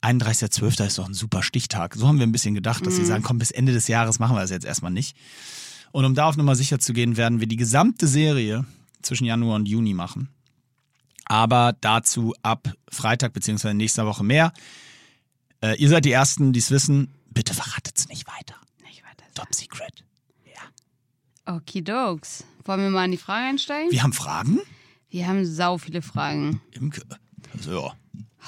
[0.00, 0.86] 31.12.
[0.86, 1.96] ist doch ein super Stichtag.
[1.96, 4.36] So haben wir ein bisschen gedacht, dass sie sagen, komm, bis Ende des Jahres machen
[4.36, 5.18] wir das jetzt erstmal nicht.
[5.92, 8.64] Und um da auf Nummer sicher zu gehen, werden wir die gesamte Serie
[9.02, 10.28] zwischen Januar und Juni machen.
[11.24, 14.52] Aber dazu ab Freitag beziehungsweise nächster Woche mehr.
[15.62, 17.12] Äh, ihr seid die Ersten, die es wissen.
[17.30, 18.54] Bitte verratet es nicht weiter.
[18.82, 19.24] Nicht weiter.
[19.34, 20.04] Top Secret.
[21.48, 22.44] Okidokes.
[22.64, 23.90] Wollen wir mal in die Frage einsteigen?
[23.90, 24.60] Wir haben Fragen?
[25.08, 26.60] Wir haben sau viele Fragen.
[26.72, 27.02] Imke.
[27.54, 27.92] Also, ja.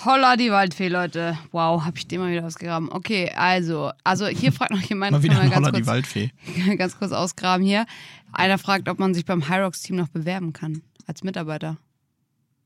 [0.05, 1.37] Holla die Waldfee, Leute.
[1.51, 2.91] Wow, hab ich den mal wieder ausgegraben.
[2.91, 6.31] Okay, also, also hier fragt noch jemand, Mal wieder wir ganz die kurz, Waldfee.
[6.77, 7.87] ganz kurz ausgraben hier.
[8.33, 10.83] Einer fragt, ob man sich beim Hyrox-Team noch bewerben kann.
[11.07, 11.77] Als Mitarbeiter.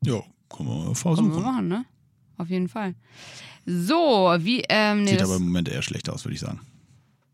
[0.04, 1.42] Ja, können wir mal Können wir versuchen.
[1.42, 1.84] machen, ne?
[2.37, 2.94] Auf jeden Fall.
[3.64, 6.60] So, wie, ähm, nee, Sieht aber im Moment eher schlecht aus, würde ich sagen.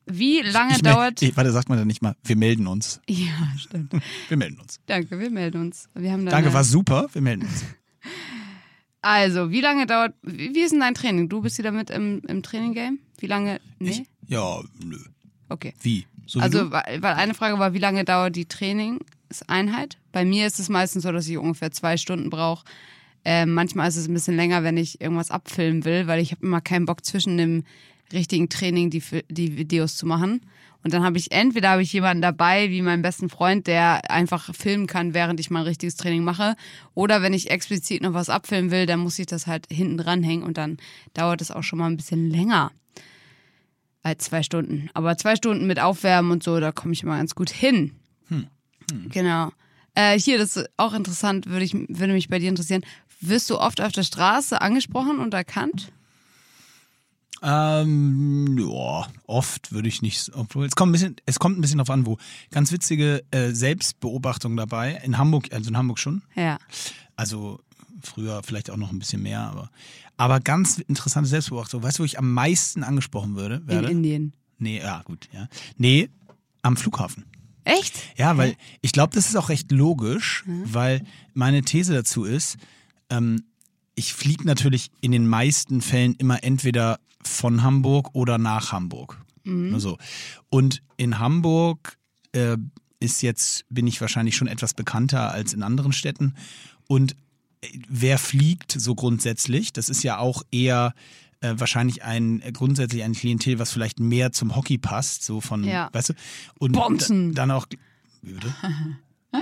[0.06, 1.20] wie lange Ich dauert.
[1.20, 3.00] Ich, warte, sagt man da nicht mal, wir melden uns.
[3.08, 3.26] Ja,
[3.58, 3.92] stimmt.
[4.28, 4.78] Wir melden uns.
[4.86, 5.88] Danke, wir melden uns.
[5.94, 7.64] Wir haben da Danke, war super, wir melden uns.
[9.02, 10.14] Also, wie lange dauert.
[10.22, 11.28] Wie, wie ist denn dein Training?
[11.28, 12.98] Du bist wieder mit im, im Training-Game?
[13.18, 13.60] Wie lange.
[13.78, 13.90] Nee?
[13.90, 14.98] Ich, ja, nö.
[15.48, 15.74] Okay.
[15.80, 16.06] Wie?
[16.26, 16.70] So wie Also, du?
[16.70, 19.98] weil eine Frage war, wie lange dauert die Trainingseinheit?
[20.12, 22.64] Bei mir ist es meistens so, dass ich ungefähr zwei Stunden brauche.
[23.24, 26.44] Ähm, manchmal ist es ein bisschen länger, wenn ich irgendwas abfilmen will, weil ich habe
[26.46, 27.64] immer keinen Bock zwischen dem
[28.12, 30.40] richtigen Training die, die Videos zu machen.
[30.82, 34.54] Und dann habe ich entweder habe ich jemanden dabei, wie meinen besten Freund, der einfach
[34.54, 36.56] filmen kann, während ich mein richtiges Training mache.
[36.94, 40.42] Oder wenn ich explizit noch was abfilmen will, dann muss ich das halt hinten dranhängen
[40.42, 40.78] und dann
[41.12, 42.72] dauert es auch schon mal ein bisschen länger
[44.02, 44.88] als zwei Stunden.
[44.94, 47.92] Aber zwei Stunden mit Aufwärmen und so, da komme ich immer ganz gut hin.
[49.10, 49.52] Genau.
[49.94, 52.84] Äh, hier, das ist auch interessant, würde, ich, würde mich bei dir interessieren.
[53.20, 55.92] Wirst du oft auf der Straße angesprochen und erkannt?
[57.42, 61.78] Ähm, ja, oft würde ich nicht, obwohl es kommt ein bisschen, es kommt ein bisschen
[61.78, 62.18] drauf an, wo.
[62.50, 65.00] Ganz witzige äh, Selbstbeobachtung dabei.
[65.04, 66.22] In Hamburg, also in Hamburg schon.
[66.34, 66.58] Ja.
[67.16, 67.60] Also
[68.02, 69.70] früher vielleicht auch noch ein bisschen mehr, aber,
[70.16, 71.82] aber ganz interessante Selbstbeobachtung.
[71.82, 73.90] Weißt du, wo ich am meisten angesprochen würde, In werde?
[73.90, 74.32] Indien.
[74.58, 75.48] nee, ja, gut, ja.
[75.76, 76.08] Nee,
[76.62, 77.24] am Flughafen.
[77.64, 77.94] Echt?
[78.16, 82.56] Ja, weil ich glaube, das ist auch recht logisch, weil meine These dazu ist,
[83.10, 83.44] ähm,
[83.94, 89.20] ich fliege natürlich in den meisten Fällen immer entweder von Hamburg oder nach Hamburg.
[89.44, 89.96] Nur so.
[90.50, 91.96] Und in Hamburg
[92.32, 92.56] äh,
[93.00, 96.34] ist jetzt, bin ich wahrscheinlich schon etwas bekannter als in anderen Städten.
[96.88, 97.12] Und
[97.62, 100.92] äh, wer fliegt so grundsätzlich, das ist ja auch eher
[101.40, 105.64] äh, wahrscheinlich ein äh, grundsätzlich ein Klientel, was vielleicht mehr zum Hockey passt, so von,
[105.64, 105.88] Ja.
[105.92, 106.14] weißt du?
[106.58, 107.34] Und Bonzen.
[107.34, 107.66] da- dann auch.
[108.22, 108.54] Bitte?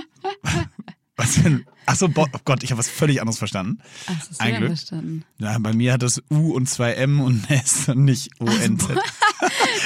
[1.19, 1.65] was denn?
[1.85, 3.79] Achso, oh Gott, ich habe was völlig anderes verstanden.
[4.07, 4.69] Ach, das du Ein ja Glück.
[4.71, 5.25] verstanden.
[5.37, 8.79] Ja, bei mir hat das U und zwei M und S und nicht O, N,
[8.79, 8.97] Z.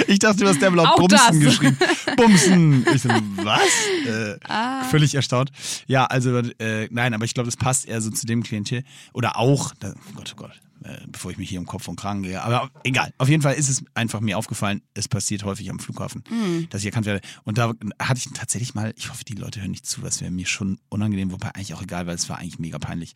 [0.07, 1.39] Ich dachte, du hast der Auch Bumsen das.
[1.39, 1.77] geschrieben.
[2.17, 2.85] Bumsen.
[2.93, 3.59] Ich so, was?
[4.07, 4.83] Äh, Ah.
[4.85, 5.51] Völlig erstaunt.
[5.87, 8.83] Ja, also, äh, nein, aber ich glaube, das passt eher so zu dem Klientel.
[9.13, 11.95] Oder auch, da, oh Gott, oh Gott, äh, bevor ich mich hier um Kopf und
[11.95, 12.41] Kragen gehe.
[12.43, 13.13] Aber egal.
[13.17, 16.67] Auf jeden Fall ist es einfach mir aufgefallen, es passiert häufig am Flughafen, Hm.
[16.69, 17.21] dass ich erkannt werde.
[17.45, 20.31] Und da hatte ich tatsächlich mal, ich hoffe, die Leute hören nicht zu, das wäre
[20.31, 23.13] mir schon unangenehm, wobei eigentlich auch egal, weil es war eigentlich mega peinlich.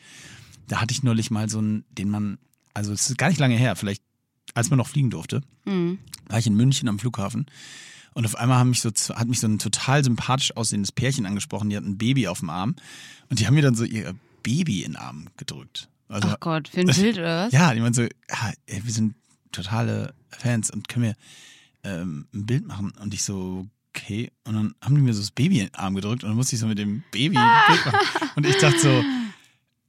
[0.68, 2.38] Da hatte ich neulich mal so einen, den man,
[2.74, 4.04] also es ist gar nicht lange her, vielleicht
[4.54, 6.00] als man noch fliegen durfte, Mhm.
[6.28, 7.46] war ich in München am Flughafen
[8.14, 11.70] und auf einmal haben mich so, hat mich so ein total sympathisch aussehendes Pärchen angesprochen,
[11.70, 12.76] die hatten ein Baby auf dem Arm
[13.30, 15.90] und die haben mir dann so ihr Baby in den Arm gedrückt.
[16.08, 17.54] Also, Ach Gott, für ein Bild oder was?
[17.54, 19.16] ja, die meinen so, ja, ey, wir sind
[19.52, 21.16] totale Fans und können wir
[21.84, 24.32] ähm, ein Bild machen und ich so, okay.
[24.46, 26.56] Und dann haben die mir so das Baby in den Arm gedrückt und dann musste
[26.56, 28.00] ich so mit dem Baby ein Bild machen.
[28.36, 29.04] Und ich dachte so,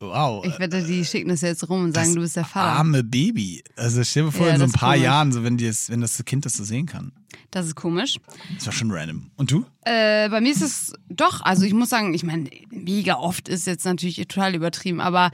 [0.01, 0.45] wow.
[0.45, 2.73] Ich wette, die schicken das jetzt rum und sagen, das du bist der Vater.
[2.79, 3.63] Arme Baby.
[3.77, 5.05] Also stell dir vor, Ja, in so das ein paar komisch.
[5.05, 7.13] Jahren, so wenn, es, wenn das Kind das so sehen kann.
[7.51, 8.19] Das ist komisch.
[8.57, 9.31] Das war schon random.
[9.37, 9.65] Und du?
[9.85, 13.67] Äh, bei mir ist es doch, also ich muss sagen, ich meine, mega oft ist
[13.67, 15.31] jetzt natürlich total übertrieben, aber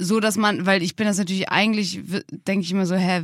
[0.00, 3.22] so, dass man, weil ich bin das natürlich eigentlich, denke ich immer so, hä,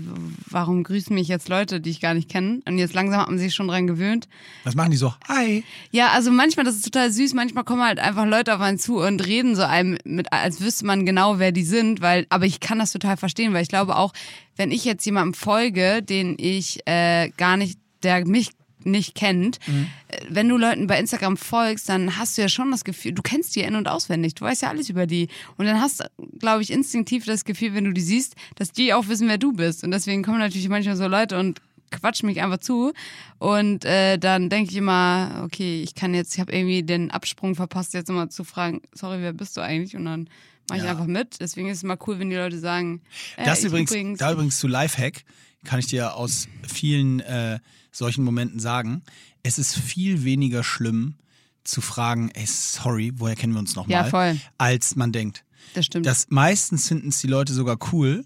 [0.51, 2.63] warum grüßen mich jetzt Leute, die ich gar nicht kenne?
[2.67, 4.29] Und jetzt langsam hat man sich schon dran gewöhnt.
[4.65, 5.15] Was machen die so?
[5.29, 5.63] Hi.
[5.93, 8.99] Ja, also manchmal, das ist total süß, manchmal kommen halt einfach Leute auf einen zu
[8.99, 12.59] und reden so einem mit, als wüsste man genau, wer die sind, weil, aber ich
[12.59, 14.13] kann das total verstehen, weil ich glaube auch,
[14.57, 18.51] wenn ich jetzt jemandem folge, den ich äh, gar nicht, der mich
[18.87, 22.85] nicht kennt, äh, wenn du Leuten bei Instagram folgst, dann hast du ja schon das
[22.85, 25.29] Gefühl, du kennst die in- und auswendig, du weißt ja alles über die.
[25.57, 26.05] Und dann hast,
[26.39, 29.53] glaube ich, instinktiv das Gefühl, wenn du die siehst, dass die auch wissen, wer du
[29.53, 29.85] bist.
[29.85, 32.93] Und deswegen kommen natürlich manchmal so Leute und quatschen mich einfach zu.
[33.39, 37.55] Und äh, dann denke ich immer, okay, ich kann jetzt, ich habe irgendwie den Absprung
[37.55, 39.95] verpasst, jetzt immer zu fragen, sorry, wer bist du eigentlich?
[39.97, 40.29] Und dann
[40.69, 40.91] mache ich Ja.
[40.93, 41.41] einfach mit.
[41.41, 43.03] Deswegen ist es mal cool, wenn die Leute sagen,
[43.37, 45.25] äh, Das ich übrigens, da übrigens zu Lifehack
[45.65, 47.59] kann ich dir aus vielen äh,
[47.91, 49.03] solchen Momenten sagen,
[49.43, 51.15] es ist viel weniger schlimm
[51.65, 54.05] zu fragen, ey, sorry, woher kennen wir uns nochmal?
[54.05, 54.39] Ja, voll.
[54.59, 55.45] Als man denkt.
[55.75, 56.07] das stimmt.
[56.07, 58.25] Das meistens finden es die Leute sogar cool,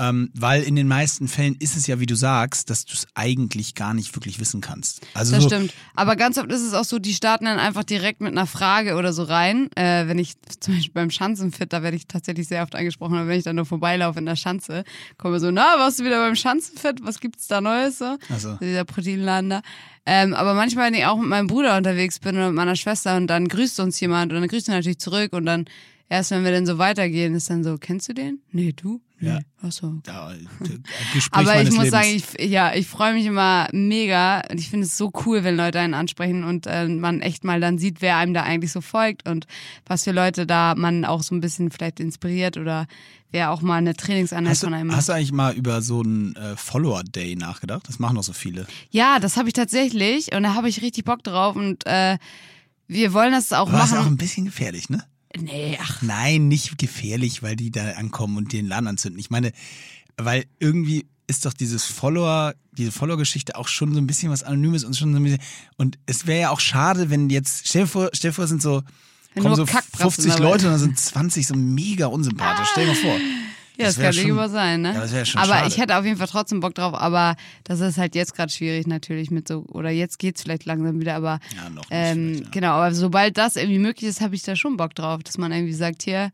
[0.00, 3.06] ähm, weil in den meisten Fällen ist es ja, wie du sagst, dass du es
[3.14, 5.02] eigentlich gar nicht wirklich wissen kannst.
[5.12, 5.74] Also Das so, stimmt.
[5.94, 8.96] Aber ganz oft ist es auch so, die starten dann einfach direkt mit einer Frage
[8.96, 9.70] oder so rein.
[9.76, 13.28] Äh, wenn ich zum Beispiel beim Schanzenfit, da werde ich tatsächlich sehr oft angesprochen, aber
[13.28, 14.84] wenn ich dann nur vorbeilaufe in der Schanze,
[15.18, 17.04] komme so, na, warst du wieder beim Schanzenfit?
[17.04, 17.98] Was gibt's da Neues?
[17.98, 18.16] So?
[18.30, 18.54] Also.
[18.54, 19.62] Dieser Proteinladen da.
[20.06, 23.16] Ähm, aber manchmal, wenn ich auch mit meinem Bruder unterwegs bin oder mit meiner Schwester
[23.16, 25.66] und dann grüßt uns jemand und dann grüßt er natürlich zurück und dann
[26.10, 28.40] erst wenn wir dann so weitergehen, ist dann so, kennst du den?
[28.52, 29.00] Nee, du?
[29.18, 29.28] Nee.
[29.28, 29.38] Ja.
[29.62, 30.36] Ach so, ja, äh,
[31.30, 31.90] aber ich muss Lebens.
[31.90, 35.56] sagen, ich, ja, ich freue mich immer mega und ich finde es so cool, wenn
[35.56, 38.80] Leute einen ansprechen und äh, man echt mal dann sieht, wer einem da eigentlich so
[38.80, 39.46] folgt und
[39.86, 42.86] was für Leute da man auch so ein bisschen vielleicht inspiriert oder
[43.30, 44.96] wer auch mal eine Trainingseinheit Hast von einem du, macht.
[44.96, 47.86] hast du eigentlich mal über so einen äh, Follower-Day nachgedacht?
[47.88, 48.66] Das machen doch so viele.
[48.90, 52.16] Ja, das habe ich tatsächlich und da habe ich richtig Bock drauf und äh,
[52.88, 54.14] wir wollen das auch Aber das ist auch machen.
[54.14, 55.04] ein bisschen gefährlich, ne?
[55.38, 59.20] Nee, ach, Nein, nicht gefährlich, weil die da ankommen und den Laden anzünden.
[59.20, 59.52] Ich meine,
[60.16, 64.84] weil irgendwie ist doch dieses Follower, diese Follower-Geschichte auch schon so ein bisschen was Anonymes
[64.84, 65.40] und schon so ein bisschen.
[65.76, 68.60] Und es wäre ja auch schade, wenn jetzt, stell dir vor, stell dir vor, sind
[68.60, 68.82] so,
[69.38, 72.68] kommen so Kackbratzen 50 dabei Leute und dann sind 20 so mega unsympathisch.
[72.72, 73.16] Stell dir mal vor.
[73.80, 74.94] ja, das, wär kann schon- nicht über sein, ne?
[74.94, 75.68] Ja, das wäre schon aber schade.
[75.68, 78.86] ich hätte auf jeden Fall trotzdem Bock drauf, aber das ist halt jetzt gerade schwierig
[78.86, 82.48] natürlich mit so, oder jetzt geht's vielleicht langsam wieder, aber Ja, noch ähm, ja.
[82.50, 85.52] genau, aber sobald das irgendwie möglich ist, habe ich da schon Bock drauf, dass man
[85.52, 86.30] irgendwie sagt, hier,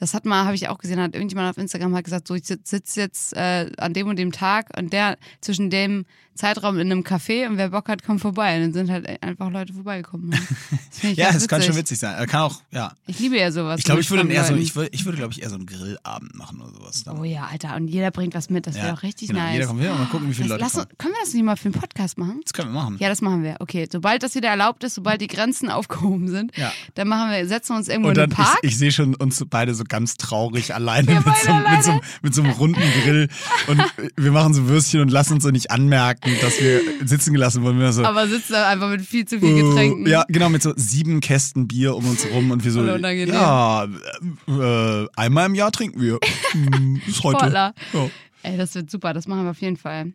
[0.00, 2.44] das hat mal, habe ich auch gesehen, hat irgendjemand auf Instagram hat gesagt, so ich
[2.44, 6.04] sitze sitz jetzt äh, an dem und dem Tag und der zwischen dem
[6.38, 8.56] Zeitraum in einem Café und wer Bock hat, kommt vorbei.
[8.56, 10.30] Und dann sind halt einfach Leute vorbeigekommen.
[10.30, 12.26] Das Ja, das kann schon witzig sein.
[12.26, 12.92] Kann auch, ja.
[13.06, 13.78] Ich liebe ja sowas.
[13.78, 15.66] Ich glaube, ich würde eher so, ich würde, ich würde, glaube ich, eher so einen
[15.66, 17.04] Grillabend machen oder sowas.
[17.04, 17.18] Dann.
[17.18, 19.40] Oh ja, Alter, und jeder bringt was mit, das wäre Ja, auch richtig genau.
[19.40, 19.54] nice.
[19.54, 21.44] Jeder kommt her und mal gucken, wie viele das, Leute lass, Können wir das nicht
[21.44, 22.40] mal für einen Podcast machen?
[22.44, 22.96] Das können wir machen.
[23.00, 23.56] Ja, das machen wir.
[23.60, 26.72] Okay, sobald das wieder erlaubt ist, sobald die Grenzen aufgehoben sind, Ja.
[26.94, 28.58] dann machen wir, setzen wir uns irgendwo Und in dann, einen Park.
[28.62, 31.90] ich, ich sehe schon uns beide so ganz traurig alleine mit so, einem- mit, so,
[31.90, 32.00] alleine.
[32.22, 33.28] mit so einem runden Grill.
[33.66, 33.82] Und
[34.16, 37.78] wir machen so Würstchen und lassen uns so nicht anmerken, dass wir sitzen gelassen wurden.
[37.78, 40.06] Wir so, aber sitzen einfach mit viel zu viel äh, Getränken.
[40.06, 43.34] Ja, genau, mit so sieben Kästen Bier um uns rum und wir so, unangenehm.
[43.34, 46.18] ja, äh, einmal im Jahr trinken wir.
[46.52, 47.38] Hm, Ist heute.
[47.38, 47.74] Sportler.
[47.92, 48.10] Ja.
[48.42, 50.12] Ey, das wird super, das machen wir auf jeden Fall.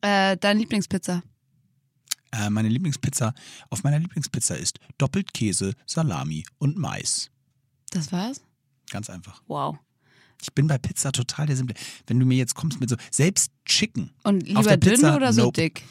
[0.00, 1.22] Äh, deine Lieblingspizza?
[2.32, 3.32] Äh, meine Lieblingspizza,
[3.70, 7.30] auf meiner Lieblingspizza ist doppelt Käse, Salami und Mais.
[7.90, 8.42] Das war's?
[8.90, 9.42] Ganz einfach.
[9.46, 9.78] Wow.
[10.40, 11.74] Ich bin bei Pizza total der Simple.
[12.06, 14.10] Wenn du mir jetzt kommst mit so, selbst Chicken.
[14.22, 15.16] Und Auf lieber der dünn Pizza?
[15.16, 15.60] oder so Nope.
[15.60, 15.82] dick?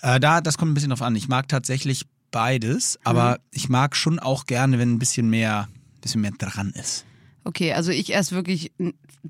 [0.00, 1.16] Äh, da, das kommt ein bisschen drauf an.
[1.16, 5.68] Ich mag tatsächlich beides, aber ich mag schon auch gerne, wenn ein bisschen mehr,
[6.00, 7.04] bisschen mehr dran ist.
[7.44, 8.72] Okay, also ich esse wirklich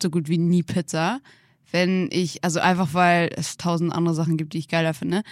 [0.02, 1.20] so gut wie nie Pizza.
[1.70, 5.22] wenn ich, also einfach weil es tausend andere Sachen gibt, die ich geiler finde.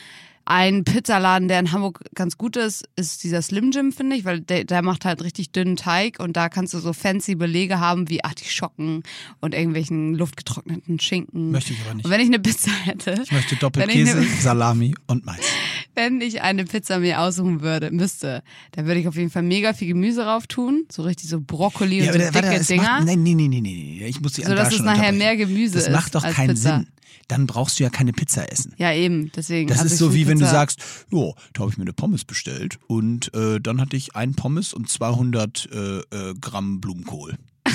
[0.49, 4.41] Ein Pizzaladen, der in Hamburg ganz gut ist, ist dieser Slim Jim, finde ich, weil
[4.41, 8.09] der, der macht halt richtig dünnen Teig und da kannst du so fancy Belege haben
[8.09, 9.03] wie Artischocken
[9.41, 11.51] und irgendwelchen luftgetrockneten Schinken.
[11.51, 12.05] Möchte ich aber nicht.
[12.05, 15.41] Und wenn ich eine Pizza hätte, Ich möchte Doppelkäse, ne- Salami und Mais.
[15.97, 19.73] Wenn ich eine Pizza mir aussuchen würde, müsste, dann würde ich auf jeden Fall mega
[19.73, 22.83] viel Gemüse drauf tun, so richtig so Brokkoli und so aber dicke es Dinger.
[22.83, 24.07] Macht, nein, nee, nee, nee, nee.
[24.07, 26.51] Ich muss dich So, dass da es nachher mehr Gemüse Das ist macht doch keinen
[26.55, 26.77] Pizza.
[26.79, 26.87] Sinn.
[27.29, 28.73] Dann brauchst du ja keine Pizza essen.
[28.79, 29.69] Ja, eben, deswegen.
[29.69, 30.81] Das ist so wie wenn du Pizza- sagst,
[31.11, 34.73] jo, da habe ich mir eine Pommes bestellt und äh, dann hatte ich einen Pommes
[34.73, 37.35] und 200 äh, äh, Gramm Blumenkohl.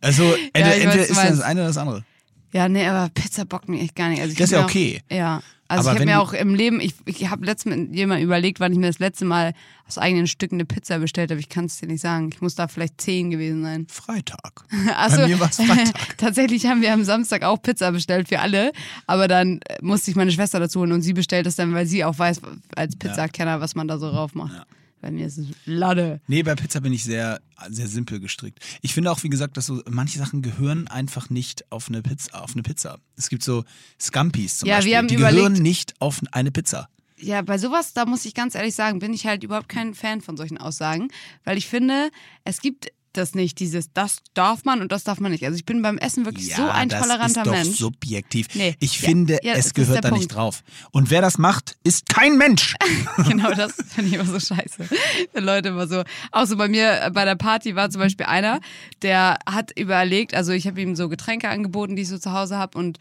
[0.00, 2.04] Also entweder, entweder ist das das eine oder das andere.
[2.52, 4.20] Ja, nee, aber Pizza bockt mir echt gar nicht.
[4.20, 5.02] Also Das ist ja okay.
[5.10, 5.42] Auch, ja.
[5.70, 8.58] Also Aber ich habe mir auch im Leben, ich, ich habe letztens mit jemandem überlegt,
[8.58, 9.52] wann ich mir das letzte Mal
[9.86, 11.40] aus eigenen Stücken eine Pizza bestellt habe.
[11.40, 12.30] Ich kann es dir nicht sagen.
[12.32, 13.86] Ich muss da vielleicht zehn gewesen sein.
[13.90, 14.64] Freitag.
[14.96, 15.94] Achso, Bei mir war es Freitag.
[16.16, 18.72] tatsächlich haben wir am Samstag auch Pizza bestellt für alle,
[19.06, 21.84] aber dann äh, musste ich meine Schwester dazu holen und sie bestellt es dann, weil
[21.84, 22.40] sie auch weiß,
[22.74, 24.66] als Pizzakenner, was man da so drauf macht.
[25.00, 26.20] Bei mir ist es Lade.
[26.26, 28.58] Nee, bei Pizza bin ich sehr, sehr simpel gestrickt.
[28.82, 32.42] Ich finde auch, wie gesagt, dass so manche Sachen gehören einfach nicht auf eine Pizza.
[32.42, 32.98] Auf eine Pizza.
[33.16, 33.64] Es gibt so
[34.00, 34.96] Scampis zum Ja, wir Beispiel.
[34.96, 36.88] haben die überlegt- gehören nicht auf eine Pizza.
[37.20, 40.20] Ja, bei sowas, da muss ich ganz ehrlich sagen, bin ich halt überhaupt kein Fan
[40.20, 41.08] von solchen Aussagen,
[41.44, 42.10] weil ich finde,
[42.44, 45.44] es gibt das nicht, dieses, das darf man und das darf man nicht.
[45.44, 47.76] Also ich bin beim Essen wirklich so ein das toleranter ist doch Mensch.
[47.78, 48.48] subjektiv.
[48.54, 48.74] Nee.
[48.80, 50.34] Ich Ja, finde, ja, das es gehört da nicht Punkt.
[50.34, 50.62] drauf.
[50.90, 52.74] Und wer das macht, ist kein Mensch.
[53.28, 54.88] genau das finde ich immer so scheiße.
[55.32, 58.26] Wenn Leute immer so, auch so bei mir äh, bei der Party war zum Beispiel
[58.26, 58.60] einer,
[59.02, 62.56] der hat überlegt, also ich habe ihm so Getränke angeboten, die ich so zu Hause
[62.58, 62.98] habe und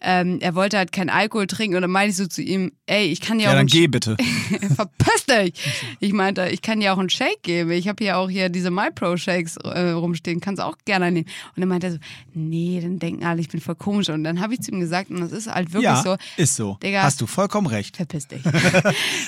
[0.00, 3.06] ähm, er wollte halt keinen Alkohol trinken und dann meinte ich so zu ihm, ey,
[3.06, 4.16] ich kann ja, Ja, auch dann einen geh bitte.
[4.76, 5.54] Verpiss dich!
[6.00, 7.70] Ich meinte, ich kann dir auch einen Shake geben.
[7.70, 11.26] Ich habe hier auch hier diese MyPro-Shakes äh, rumstehen, kannst du auch gerne nehmen.
[11.54, 11.98] Und dann meinte er so,
[12.34, 14.08] nee, dann denken alle, ich bin voll komisch.
[14.10, 16.56] Und dann habe ich zu ihm gesagt, und das ist halt wirklich Ja, so, ist
[16.56, 16.76] so.
[16.82, 17.02] Digga.
[17.02, 17.96] Hast du vollkommen recht.
[17.96, 18.44] verpiss dich.
[18.44, 18.54] Und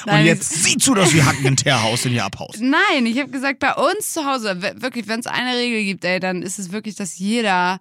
[0.07, 2.61] Nein, jetzt sieh zu, dass wir hacken in Teerhaus in ihr abhaust.
[2.61, 6.20] Nein, ich habe gesagt, bei uns zu Hause, wirklich, wenn es eine Regel gibt, ey,
[6.20, 7.81] dann ist es wirklich, dass jeder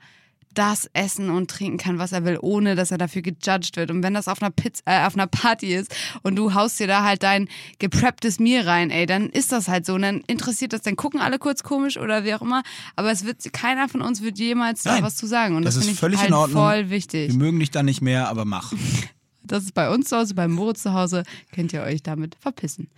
[0.58, 3.91] das essen und trinken kann, was er will, ohne dass er dafür gejudged wird.
[3.91, 6.88] Und wenn das auf einer Pizza, äh, auf einer Party ist und du haust dir
[6.88, 9.93] da halt dein geprepptes Mir rein, ey, dann ist das halt so.
[9.93, 12.63] Und dann interessiert das, dann gucken alle kurz komisch oder wie auch immer.
[12.96, 15.56] Aber es wird, keiner von uns wird jemals da Nein, was zu sagen.
[15.56, 16.63] Und das das, ist finde ich völlig halt in Ordnung.
[16.63, 17.32] voll wichtig.
[17.32, 18.74] Wir mögen dich da nicht mehr, aber mach.
[19.43, 22.89] Das ist bei uns zu Hause, bei Moritz zu Hause, könnt ihr euch damit verpissen.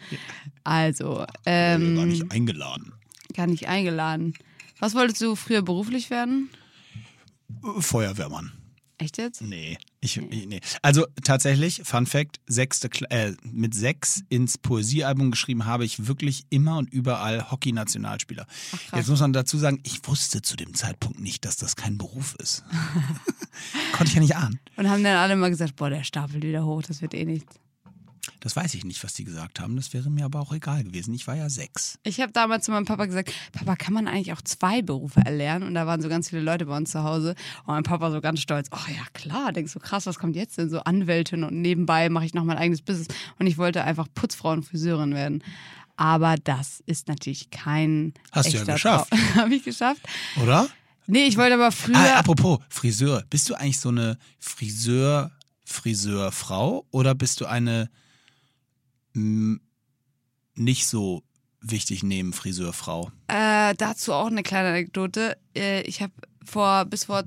[0.63, 2.93] Also, ähm, Gar nicht eingeladen.
[3.35, 4.33] Gar nicht eingeladen.
[4.79, 6.49] Was wolltest du früher beruflich werden?
[7.79, 8.51] Feuerwehrmann.
[9.01, 9.41] Echt jetzt?
[9.41, 9.77] Nee.
[10.01, 10.59] Ich, ich- nee.
[10.81, 16.77] Also tatsächlich, Fun Fact, sechste, äh, mit sechs ins Poesiealbum geschrieben habe ich wirklich immer
[16.77, 18.45] und überall Hockey-Nationalspieler.
[18.93, 22.35] Jetzt muss man dazu sagen, ich wusste zu dem Zeitpunkt nicht, dass das kein Beruf
[22.39, 22.65] ist.
[23.93, 24.59] Konnte ich ja nicht ahnen.
[24.75, 27.55] Und haben dann alle mal gesagt, boah, der stapelt wieder hoch, das wird eh nichts.
[28.39, 29.75] Das weiß ich nicht, was die gesagt haben.
[29.75, 31.13] Das wäre mir aber auch egal gewesen.
[31.13, 31.99] Ich war ja sechs.
[32.03, 35.67] Ich habe damals zu meinem Papa gesagt, Papa, kann man eigentlich auch zwei Berufe erlernen?
[35.67, 37.35] Und da waren so ganz viele Leute bei uns zu Hause.
[37.65, 40.57] Und mein Papa so ganz stolz, oh ja klar, denkst du, krass, was kommt jetzt
[40.57, 40.69] denn?
[40.69, 43.07] So Anwältin und nebenbei mache ich noch mein eigenes Business.
[43.37, 45.43] Und ich wollte einfach Putzfrau und Friseurin werden.
[45.97, 49.11] Aber das ist natürlich kein Hast du ja geschafft.
[49.35, 50.01] habe ich geschafft?
[50.41, 50.69] Oder?
[51.07, 51.97] Nee, ich wollte aber früher...
[51.97, 53.23] Ah, apropos Friseur.
[53.29, 55.31] Bist du eigentlich so eine Friseur,
[55.65, 57.89] Friseurfrau oder bist du eine
[59.13, 61.23] nicht so
[61.61, 63.11] wichtig neben Friseurfrau?
[63.27, 65.37] Äh, dazu auch eine kleine Anekdote.
[65.55, 67.23] Äh, ich habe vor bis vor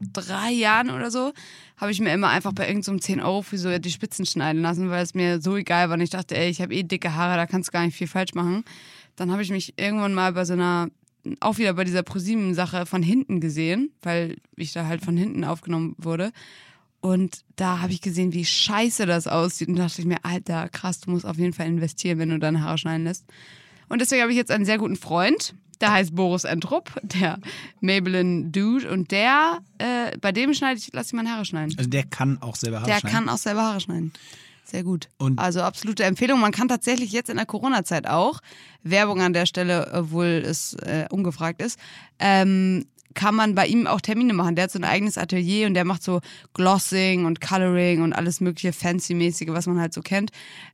[0.00, 1.32] drei Jahren oder so
[1.76, 4.90] habe ich mir immer einfach bei irgendeinem so 10 Euro Friseur die Spitzen schneiden lassen,
[4.90, 5.94] weil es mir so egal war.
[5.94, 8.06] Und ich dachte, ey, ich habe eh dicke Haare, da kannst du gar nicht viel
[8.06, 8.64] falsch machen.
[9.16, 10.88] Dann habe ich mich irgendwann mal bei so einer
[11.40, 15.94] auch wieder bei dieser ProSieben-Sache von hinten gesehen, weil ich da halt von hinten aufgenommen
[15.98, 16.32] wurde.
[17.00, 19.68] Und da habe ich gesehen, wie scheiße das aussieht.
[19.68, 22.38] Und da dachte ich mir, Alter, krass, du musst auf jeden Fall investieren, wenn du
[22.38, 23.24] deine Haare schneiden lässt.
[23.88, 27.38] Und deswegen habe ich jetzt einen sehr guten Freund, der heißt Boris Entrup, der
[27.80, 28.90] Maybelline Dude.
[28.90, 31.74] Und der, äh, bei dem schneide ich, lasse ich meine Haare schneiden.
[31.78, 33.14] Also der kann auch selber Haare Der schneiden.
[33.16, 34.12] kann auch selber Haare schneiden.
[34.64, 35.08] Sehr gut.
[35.18, 36.40] Und- also absolute Empfehlung.
[36.40, 38.40] Man kann tatsächlich jetzt in der Corona-Zeit auch,
[38.82, 41.78] Werbung an der Stelle, obwohl es äh, ungefragt ist,
[42.18, 42.84] ähm,
[43.14, 44.54] kann man bei ihm auch Termine machen.
[44.54, 46.20] Der hat so ein eigenes Atelier und der macht so
[46.54, 50.30] Glossing und Coloring und alles mögliche Fancy-mäßige, was man halt so kennt.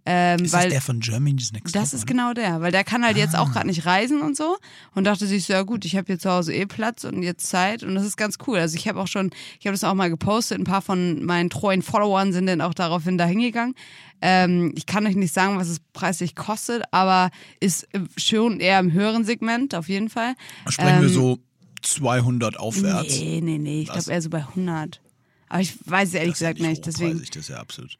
[0.06, 2.12] Ähm, Ist weil das der von Germany's Next das Top, ist oder?
[2.12, 4.56] genau der, weil der kann halt jetzt auch gerade nicht reisen und so
[4.94, 7.46] und dachte sich so, ja gut, ich habe hier zu Hause eh Platz und jetzt
[7.48, 8.58] Zeit und das ist ganz cool.
[8.58, 11.50] Also ich habe auch schon, ich habe das auch mal gepostet, ein paar von meinen
[11.50, 13.74] treuen Followern sind dann auch daraufhin da hingegangen.
[14.20, 18.78] Ähm, ich kann euch nicht sagen, was es preislich kostet, aber ist äh, schon eher
[18.78, 20.34] im höheren Segment, auf jeden Fall.
[20.68, 21.38] Sprechen wir Ähm, so
[21.86, 23.18] 200 aufwärts.
[23.18, 25.00] Nee, nee, nee, ich glaube eher so bei 100.
[25.48, 26.84] Aber ich weiß es ehrlich Das gesagt nicht.
[26.86, 27.98] Deswegen, hochpreisig, Das ist ja absolut.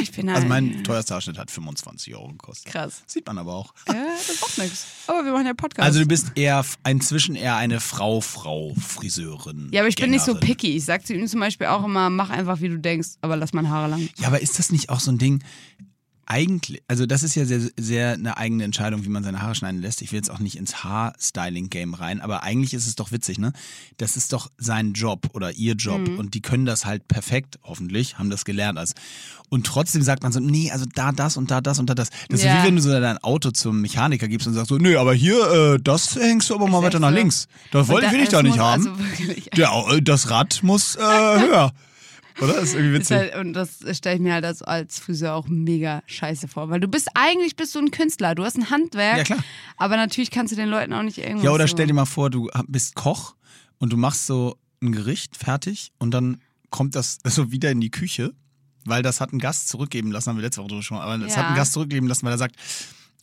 [0.00, 2.70] ich bin halt, Also mein teuerster Haarschnitt hat 25 Euro gekostet.
[2.72, 3.02] Krass.
[3.06, 3.72] Sieht man aber auch.
[3.88, 3.94] Ja,
[4.26, 4.86] das auch nichts.
[5.06, 5.86] Aber wir machen ja Podcast.
[5.86, 9.68] Also du bist eher inzwischen eher eine Frau-Frau-Friseurin.
[9.72, 10.48] ja, aber ich bin nicht so Gängerin.
[10.56, 10.76] picky.
[10.76, 13.52] Ich sag zu ihm zum Beispiel auch immer, mach einfach, wie du denkst, aber lass
[13.52, 14.08] meine Haare lang.
[14.18, 15.42] Ja, aber ist das nicht auch so ein Ding?
[16.26, 19.82] Eigentlich, also das ist ja sehr, sehr eine eigene Entscheidung, wie man seine Haare schneiden
[19.82, 20.02] lässt.
[20.02, 23.52] Ich will jetzt auch nicht ins Haarstyling-Game rein, aber eigentlich ist es doch witzig, ne?
[23.98, 26.18] Das ist doch sein Job oder ihr Job Mhm.
[26.18, 28.78] und die können das halt perfekt, hoffentlich, haben das gelernt.
[28.78, 28.94] als
[29.48, 32.08] Und trotzdem sagt man so, nee, also da das und da das und da das.
[32.30, 32.62] Das ist Ja.
[32.62, 35.74] wie wenn du so dein Auto zum Mechaniker gibst und sagst so, nee, aber hier,
[35.74, 37.48] äh, das hängst du aber mal weiter nach links.
[37.70, 38.86] Das wollte da- ich da nicht haben.
[38.86, 39.50] Also wirklich.
[39.56, 41.00] Ja, äh, das Rad muss äh,
[41.40, 41.72] höher.
[42.40, 42.54] Oder?
[42.54, 43.16] Das ist irgendwie Ist witzig.
[43.16, 46.70] halt, und das stelle ich mir halt als, als Friseur auch mega scheiße vor.
[46.70, 49.18] Weil du bist eigentlich bist du ein Künstler, du hast ein Handwerk.
[49.18, 49.44] Ja, klar.
[49.76, 51.44] Aber natürlich kannst du den Leuten auch nicht irgendwas.
[51.44, 51.72] Ja, oder so.
[51.72, 53.34] stell dir mal vor, du bist Koch
[53.78, 57.90] und du machst so ein Gericht fertig und dann kommt das so wieder in die
[57.90, 58.32] Küche,
[58.84, 61.42] weil das hat ein Gast zurückgeben lassen, haben wir letzte Woche schon, aber das Ja.
[61.42, 62.56] hat ein Gast zurückgeben lassen, weil er sagt,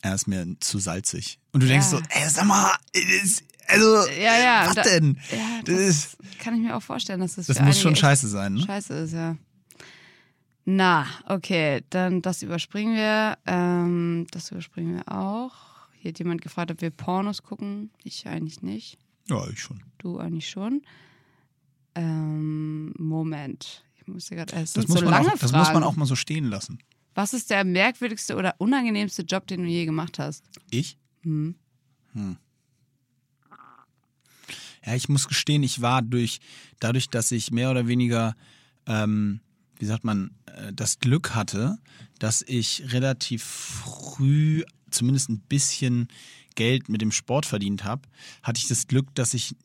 [0.01, 1.39] er ist mir zu salzig.
[1.51, 1.97] Und du denkst Ja.
[1.97, 5.17] so, ey, sag mal, das, also, Ja, ja, was da- denn?
[5.31, 8.27] Ja, das, das, ist, kann ich mir auch vorstellen, dass das das muss schon scheiße
[8.27, 8.61] sein, ne?
[8.61, 9.37] Scheiße ist, ja.
[10.65, 13.37] Na, okay, dann das überspringen wir.
[13.47, 15.53] Ähm, das überspringen wir auch.
[15.97, 17.89] Hier hat jemand gefragt, ob wir Pornos gucken.
[18.03, 18.97] Ich eigentlich nicht.
[19.27, 19.81] Ja, ich schon.
[19.97, 20.81] Du eigentlich schon.
[21.95, 23.83] Ähm, Moment.
[23.95, 24.55] Ich musste gerade.
[24.55, 25.57] Es Das muss, so man lange auch, das Fragen.
[25.57, 26.79] muss man auch mal so stehen lassen.
[27.15, 30.45] Was ist der merkwürdigste oder unangenehmste Job, den du je gemacht hast?
[30.69, 30.97] Ich?
[31.23, 31.55] Hm.
[32.13, 32.37] Hm.
[34.89, 36.39] Ja, ich muss gestehen, ich war durch,
[36.79, 38.35] dadurch, dass ich mehr oder weniger,
[38.87, 39.39] ähm,
[39.77, 41.77] wie sagt man, äh, das Glück hatte,
[42.17, 46.07] dass ich relativ früh zumindest ein bisschen
[46.55, 48.01] Geld mit dem Sport verdient habe,
[48.41, 49.55] hatte ich das Glück, dass ich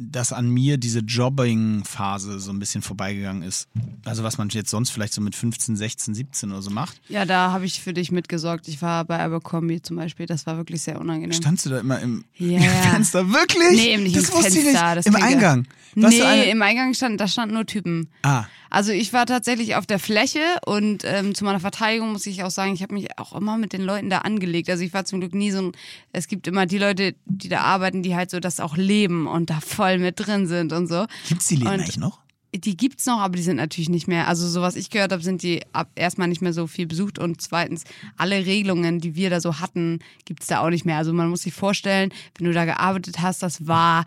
[0.00, 3.68] dass an mir diese Jobbing-Phase so ein bisschen vorbeigegangen ist.
[4.04, 7.00] Also was man jetzt sonst vielleicht so mit 15, 16, 17 oder so macht.
[7.08, 8.68] Ja, da habe ich für dich mitgesorgt.
[8.68, 10.26] Ich war bei Abercrombie zum Beispiel.
[10.26, 11.32] Das war wirklich sehr unangenehm.
[11.32, 12.60] Standst du da immer im Ja.
[12.92, 13.30] Fenster?
[13.32, 13.70] Wirklich?
[13.72, 15.06] Nee, eben nicht das im Fenster, nicht.
[15.06, 15.66] Im Eingang.
[15.92, 18.08] Für nee, im Eingang stand, da standen nur Typen.
[18.22, 22.44] Ah, Also ich war tatsächlich auf der Fläche und ähm, zu meiner Verteidigung muss ich
[22.44, 24.70] auch sagen, ich habe mich auch immer mit den Leuten da angelegt.
[24.70, 25.72] Also ich war zum Glück nie so ein,
[26.12, 29.50] es gibt immer die Leute, die da arbeiten, die halt so das auch leben und
[29.50, 31.06] da voll mit drin sind und so.
[31.28, 32.20] gibt's die Läden Und- eigentlich noch?
[32.52, 34.26] Die gibt's noch, aber die sind natürlich nicht mehr.
[34.26, 37.20] Also so was ich gehört habe, sind die ab erstmal nicht mehr so viel besucht
[37.20, 37.84] und zweitens
[38.16, 40.96] alle Regelungen, die wir da so hatten, gibt's da auch nicht mehr.
[40.96, 44.04] Also man muss sich vorstellen, wenn du da gearbeitet hast, das war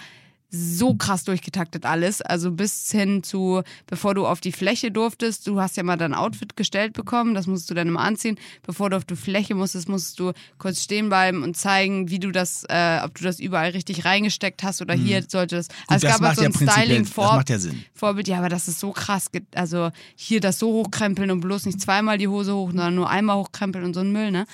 [0.56, 2.22] so krass durchgetaktet alles.
[2.22, 6.14] Also bis hin zu, bevor du auf die Fläche durftest, du hast ja mal dein
[6.14, 8.38] Outfit gestellt bekommen, das musst du dann immer anziehen.
[8.62, 12.32] Bevor du auf die Fläche musstest, musstest du kurz stehen bleiben und zeigen, wie du
[12.32, 15.70] das, äh, ob du das überall richtig reingesteckt hast oder hier sollte das.
[15.88, 17.36] Also es gab halt so ja ein prinzipiell- Styling das vor.
[17.36, 17.58] macht ja.
[17.96, 19.32] Vorbild, ja, aber das ist so krass.
[19.56, 23.38] Also hier das so hochkrempeln und bloß nicht zweimal die Hose hoch, sondern nur einmal
[23.38, 24.46] hochkrempeln und so ein Müll, ne?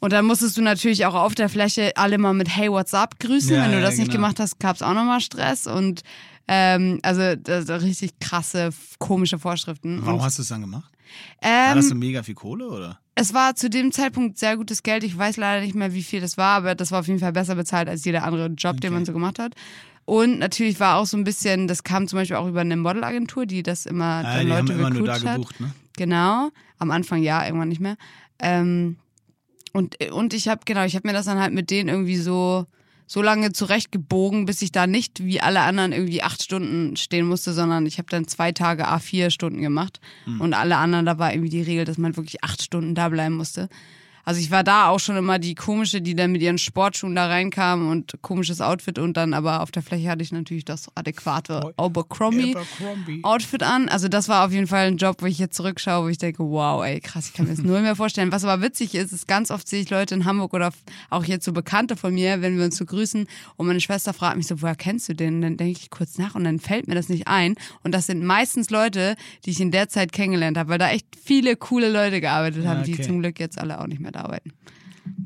[0.00, 3.18] Und dann musstest du natürlich auch auf der Fläche alle mal mit Hey, what's up
[3.20, 3.54] grüßen.
[3.54, 4.22] Ja, Wenn du ja, das nicht genau.
[4.22, 6.02] gemacht hast, gab es auch nochmal Stress und
[6.48, 10.00] ähm, also das richtig krasse, komische Vorschriften.
[10.02, 10.90] Warum und, hast du es dann gemacht?
[11.42, 12.98] War das so ähm, mega viel Kohle oder?
[13.14, 15.04] es war zu dem Zeitpunkt sehr gutes Geld.
[15.04, 17.32] Ich weiß leider nicht mehr, wie viel das war, aber das war auf jeden Fall
[17.32, 18.94] besser bezahlt als jeder andere Job, den Okay.
[18.94, 19.54] man so gemacht hat.
[20.06, 23.44] Und natürlich war auch so ein bisschen, das kam zum Beispiel auch über eine Modelagentur,
[23.44, 25.22] die das immer Ah, dann die Leute haben immer nur da hat.
[25.36, 25.70] gebucht, ne?
[25.96, 27.96] Genau, am Anfang ja, irgendwann nicht mehr.
[28.38, 28.96] Ähm,
[29.72, 32.66] und, und ich habe genau, ich habe mir das dann halt mit denen irgendwie so
[33.06, 37.52] so lange zurechtgebogen, bis ich da nicht wie alle anderen irgendwie acht Stunden stehen musste,
[37.52, 40.00] sondern ich habe dann zwei Tage A4 Stunden gemacht
[40.38, 43.34] und alle anderen da war irgendwie die Regel, dass man wirklich acht Stunden da bleiben
[43.36, 43.68] musste.
[44.30, 47.26] Also ich war da auch schon immer die komische, die dann mit ihren Sportschuhen da
[47.26, 51.74] reinkam und komisches Outfit und dann aber auf der Fläche hatte ich natürlich das adäquate
[51.76, 52.54] Abercrombie.
[52.54, 53.24] Abercrombie.
[53.24, 53.88] Outfit an.
[53.88, 56.44] Also das war auf jeden Fall ein Job, wo ich jetzt zurückschaue, wo ich denke,
[56.44, 58.30] wow, ey, krass, ich kann mir das null mehr vorstellen.
[58.30, 60.70] Was aber witzig ist, ist ganz oft sehe ich Leute in Hamburg oder
[61.08, 63.26] auch jetzt so Bekannte von mir, wenn wir uns so grüßen
[63.56, 65.34] und meine Schwester fragt mich so, woher kennst du den?
[65.34, 67.56] Und dann denke ich kurz nach und dann fällt mir das nicht ein.
[67.82, 71.06] Und das sind meistens Leute, die ich in der Zeit kennengelernt habe, weil da echt
[71.20, 73.02] viele coole Leute gearbeitet haben, die okay.
[73.02, 74.52] zum Glück jetzt alle auch nicht mehr da arbeiten.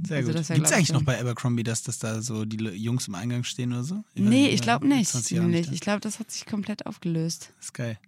[0.06, 0.40] Sehr Also gut.
[0.40, 1.04] das glaub ich, eigentlich noch so.
[1.06, 4.04] bei Abercrombie, dass, dass da so die Jungs im Eingang stehen oder so?
[4.14, 5.10] Ich Nee, nicht, ich glaube nicht.
[5.10, 5.66] 20 Jahre Nämlich.
[5.66, 5.72] da.
[5.72, 7.52] Ich glaube, das hat sich komplett aufgelöst.
[7.58, 7.98] Das ist geil.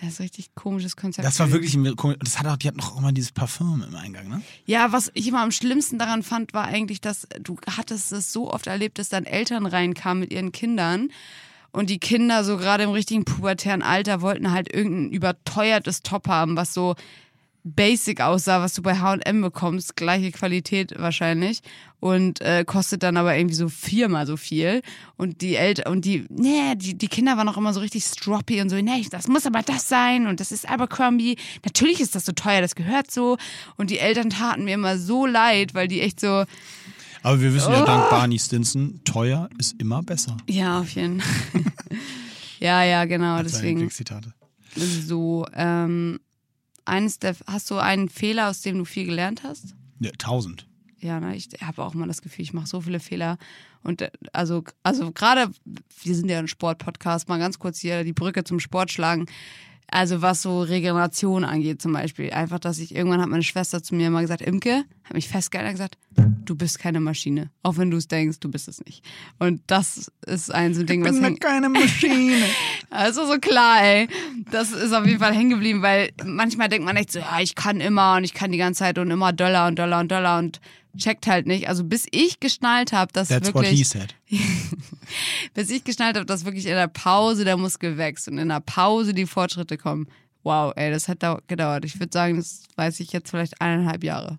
[0.00, 1.26] Ja, ist ein richtig komisches Konzept.
[1.26, 3.94] Das war wirklich, ein komisch- das hat auch, die hatten noch immer dieses Parfüm im
[3.96, 4.42] Eingang, ne?
[4.66, 8.52] Ja, was ich immer am schlimmsten daran fand, war eigentlich, dass du hattest es so
[8.52, 11.08] oft erlebt, dass dann Eltern reinkamen mit ihren Kindern
[11.72, 16.56] und die Kinder so gerade im richtigen pubertären Alter wollten halt irgendein überteuertes Top haben,
[16.56, 16.94] was so
[17.74, 21.60] basic aussah, was du bei H&M bekommst, gleiche Qualität wahrscheinlich
[21.98, 24.82] und äh, kostet dann aber irgendwie so viermal so viel
[25.16, 28.60] und die Eltern und die nee, die die Kinder waren auch immer so richtig stroppy
[28.60, 31.36] und so, nee, das muss aber das sein und das ist Abercrombie.
[31.64, 33.36] Natürlich ist das so teuer, das gehört so
[33.76, 36.44] und die Eltern taten mir immer so leid, weil die echt so
[37.22, 37.84] Aber wir wissen ja Oh.
[37.84, 40.36] dank Barney Stinson, teuer ist immer besser.
[40.48, 41.62] ja, auf jeden Fall.
[42.60, 43.90] ja, ja, genau, deswegen
[44.76, 46.20] so ähm,
[46.86, 49.74] eines der hast du einen Fehler, aus dem du viel gelernt hast?
[50.00, 50.66] Ja, tausend.
[50.98, 53.38] Ja, ne, ich habe auch immer das Gefühl, ich mache so viele Fehler.
[53.82, 58.12] Und äh, also, also gerade, wir sind ja ein Sportpodcast, mal ganz kurz hier die
[58.12, 59.26] Brücke zum Sport schlagen.
[59.88, 62.30] Also was so Regeneration angeht zum Beispiel.
[62.30, 65.70] Einfach, dass ich, irgendwann hat meine Schwester zu mir mal gesagt, Imke, hat mich festgehalten
[65.70, 65.96] und gesagt,
[66.44, 67.50] du bist keine Maschine.
[67.62, 69.04] Auch wenn du es denkst, du bist es nicht.
[69.38, 72.42] Und das ist ein so ein Ding, was hängt- keine Maschine.
[72.90, 74.08] also so klar, ey.
[74.50, 77.54] Das ist auf jeden Fall hängen geblieben, weil manchmal denkt man echt so, ja, ich
[77.54, 80.38] kann immer und ich kann die ganze Zeit und immer Dollar und Dollar und Dollar
[80.40, 80.60] und
[80.98, 81.68] checkt halt nicht.
[81.68, 84.14] Also bis ich geschnallt habe, dass That's what he wirklich, said.
[85.54, 88.60] bis ich geschnallt habe, dass wirklich in der Pause der Muskel wächst und in der
[88.60, 90.06] Pause die Fortschritte kommen.
[90.42, 91.84] Wow, ey, das hat dau- gedauert.
[91.84, 94.38] Ich würde sagen, das weiß ich jetzt vielleicht eineinhalb Jahre.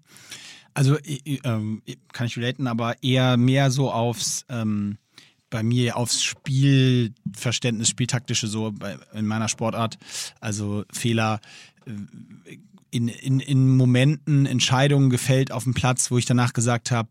[0.74, 1.82] Also i- ähm,
[2.14, 4.98] kann ich relaten, aber eher mehr so aufs ähm,
[5.50, 9.98] bei mir aufs Spielverständnis, Spieltaktische so bei, in meiner Sportart.
[10.40, 11.40] Also Fehler
[11.86, 11.92] äh,
[12.92, 17.10] in, in, in Momenten, Entscheidungen gefällt auf dem Platz, wo ich danach gesagt habe,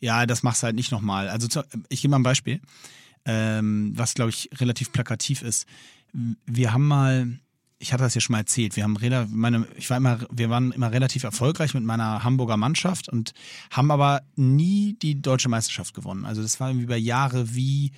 [0.00, 1.28] ja, das machst du halt nicht nochmal.
[1.28, 2.60] Also zu, ich gebe mal ein Beispiel,
[3.24, 5.66] ähm, was glaube ich relativ plakativ ist.
[6.46, 7.38] Wir haben mal,
[7.78, 8.96] ich hatte das ja schon mal erzählt, wir haben
[9.30, 13.32] meine, ich war immer, wir waren immer relativ erfolgreich mit meiner Hamburger Mannschaft und
[13.70, 16.24] haben aber nie die deutsche Meisterschaft gewonnen.
[16.24, 17.92] Also das war irgendwie über Jahre wie,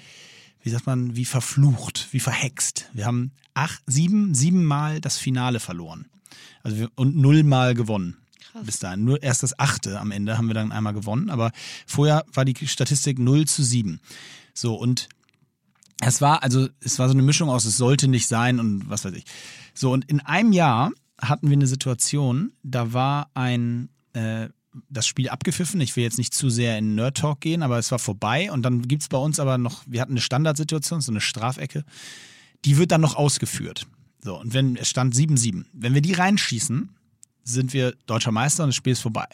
[0.62, 2.90] wie sagt man, wie verflucht, wie verhext.
[2.92, 6.06] Wir haben acht, sieben, sieben Mal das Finale verloren.
[6.62, 7.74] Also wir, und null Mal
[8.52, 8.66] gewonnen.
[8.66, 9.04] Bis dahin.
[9.04, 11.52] Nur erst das achte am Ende haben wir dann einmal gewonnen, aber
[11.86, 14.00] vorher war die Statistik 0 zu 7.
[14.54, 15.08] So, und
[16.00, 19.04] es war, also, es war so eine Mischung aus, es sollte nicht sein und was
[19.04, 19.24] weiß ich.
[19.74, 24.48] So, und in einem Jahr hatten wir eine Situation, da war ein, äh,
[24.88, 25.80] das Spiel abgepfiffen.
[25.80, 28.50] Ich will jetzt nicht zu sehr in Nerd Talk gehen, aber es war vorbei.
[28.50, 31.84] Und dann gibt's bei uns aber noch, wir hatten eine Standardsituation, so eine Strafecke.
[32.64, 33.86] Die wird dann noch ausgeführt.
[34.22, 35.64] So, und wenn es stand 7-7.
[35.72, 36.90] Wenn wir die reinschießen,
[37.44, 39.26] sind wir deutscher Meister und das Spiel ist vorbei.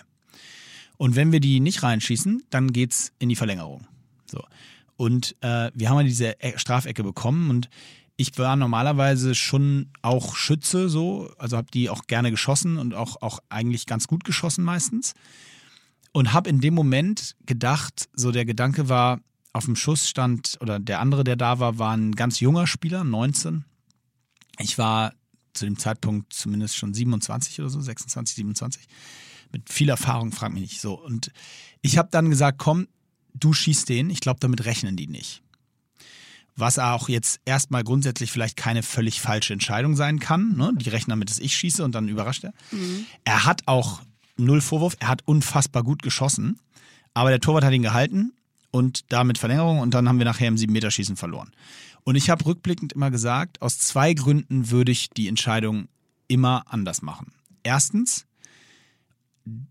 [0.97, 3.87] Und wenn wir die nicht reinschießen, dann geht's in die Verlängerung.
[4.27, 4.43] So.
[4.97, 7.69] Und äh, wir haben ja diese E- Strafecke bekommen und
[8.17, 13.21] ich war normalerweise schon auch Schütze so, also habe die auch gerne geschossen und auch,
[13.21, 15.13] auch eigentlich ganz gut geschossen meistens.
[16.13, 19.21] Und habe in dem Moment gedacht, so der Gedanke war,
[19.53, 23.05] auf dem Schuss stand, oder der andere, der da war, war ein ganz junger Spieler,
[23.05, 23.65] 19.
[24.61, 25.13] Ich war
[25.57, 28.87] zu dem Zeitpunkt zumindest schon 27 oder so, 26, 27.
[29.53, 30.95] Mit viel Erfahrung, frag mich nicht so.
[30.95, 31.33] Und
[31.83, 32.89] ich habe dann gesagt, komm,
[33.35, 35.43] du schießt den, ich glaube, damit rechnen die nicht.
[36.57, 40.57] Was auch jetzt erstmal grundsätzlich vielleicht keine völlig falsche Entscheidung sein kann.
[40.57, 40.73] Ne?
[40.77, 42.55] Die rechnen damit, dass ich schieße und dann überrascht er.
[43.25, 44.01] Er hat auch
[44.37, 46.59] null Vorwurf, er hat unfassbar gut geschossen,
[47.15, 48.33] aber der Torwart hat ihn gehalten
[48.71, 51.53] und damit Verlängerung und dann haben wir nachher im 7-Meter-Schießen verloren.
[52.07, 55.89] Und ich habe rückblickend immer gesagt, aus zwei Gründen würde ich die Entscheidung
[56.29, 57.33] immer anders machen.
[57.65, 58.27] Erstens,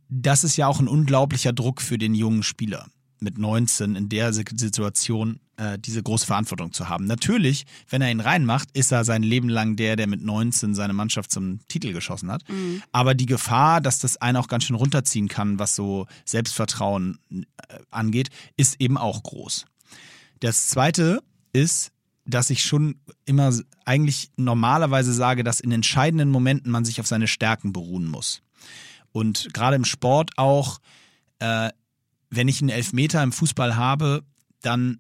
[0.09, 2.87] das ist ja auch ein unglaublicher Druck für den jungen Spieler
[3.21, 7.05] mit 19 in der Situation äh, diese große Verantwortung zu haben.
[7.05, 10.91] Natürlich, wenn er ihn reinmacht, ist er sein Leben lang der, der mit 19 seine
[10.91, 12.43] Mannschaft zum Titel geschossen hat.
[12.91, 17.43] Aber die Gefahr, dass das einen auch ganz schön runterziehen kann, was so Selbstvertrauen äh,
[17.91, 19.65] angeht, ist eben auch groß.
[20.41, 21.23] Das zweite
[21.53, 21.93] ist,
[22.25, 23.53] dass ich schon immer
[23.85, 28.41] eigentlich normalerweise sage, dass in entscheidenden Momenten man sich auf seine Stärken beruhen muss.
[29.11, 30.79] Und gerade im Sport auch,
[31.39, 31.69] äh,
[32.29, 34.23] wenn ich einen Elfmeter im Fußball habe,
[34.61, 34.99] dann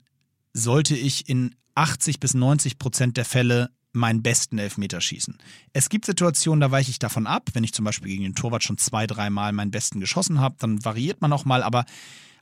[0.53, 5.37] sollte ich in 80 bis 90 Prozent der Fälle meinen besten Elfmeter schießen.
[5.73, 7.49] Es gibt Situationen, da weiche ich davon ab.
[7.53, 10.83] Wenn ich zum Beispiel gegen den Torwart schon zwei, dreimal meinen besten geschossen habe, dann
[10.83, 11.63] variiert man auch mal.
[11.63, 11.85] Aber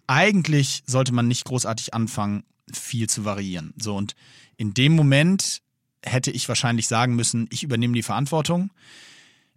[0.08, 3.74] eigentlich sollte man nicht großartig anfangen, viel zu variieren.
[3.78, 4.16] So und
[4.57, 5.61] in dem Moment
[6.05, 8.72] hätte ich wahrscheinlich sagen müssen, ich übernehme die Verantwortung.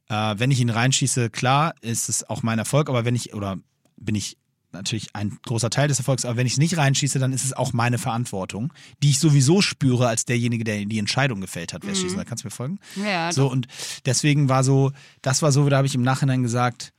[0.09, 3.59] Äh, wenn ich ihn reinschieße, klar, ist es auch mein Erfolg, aber wenn ich, oder
[3.96, 4.36] bin ich
[4.72, 7.52] natürlich ein großer Teil des Erfolgs, aber wenn ich es nicht reinschieße, dann ist es
[7.54, 11.92] auch meine Verantwortung, die ich sowieso spüre als derjenige, der die Entscheidung gefällt hat, wer
[11.92, 11.96] Mhm.
[11.96, 12.18] schießen.
[12.18, 12.78] Da kannst du mir folgen?
[12.96, 13.66] Ja, So, und
[14.04, 14.92] deswegen war so,
[15.22, 16.92] das war so, da habe ich im Nachhinein gesagt,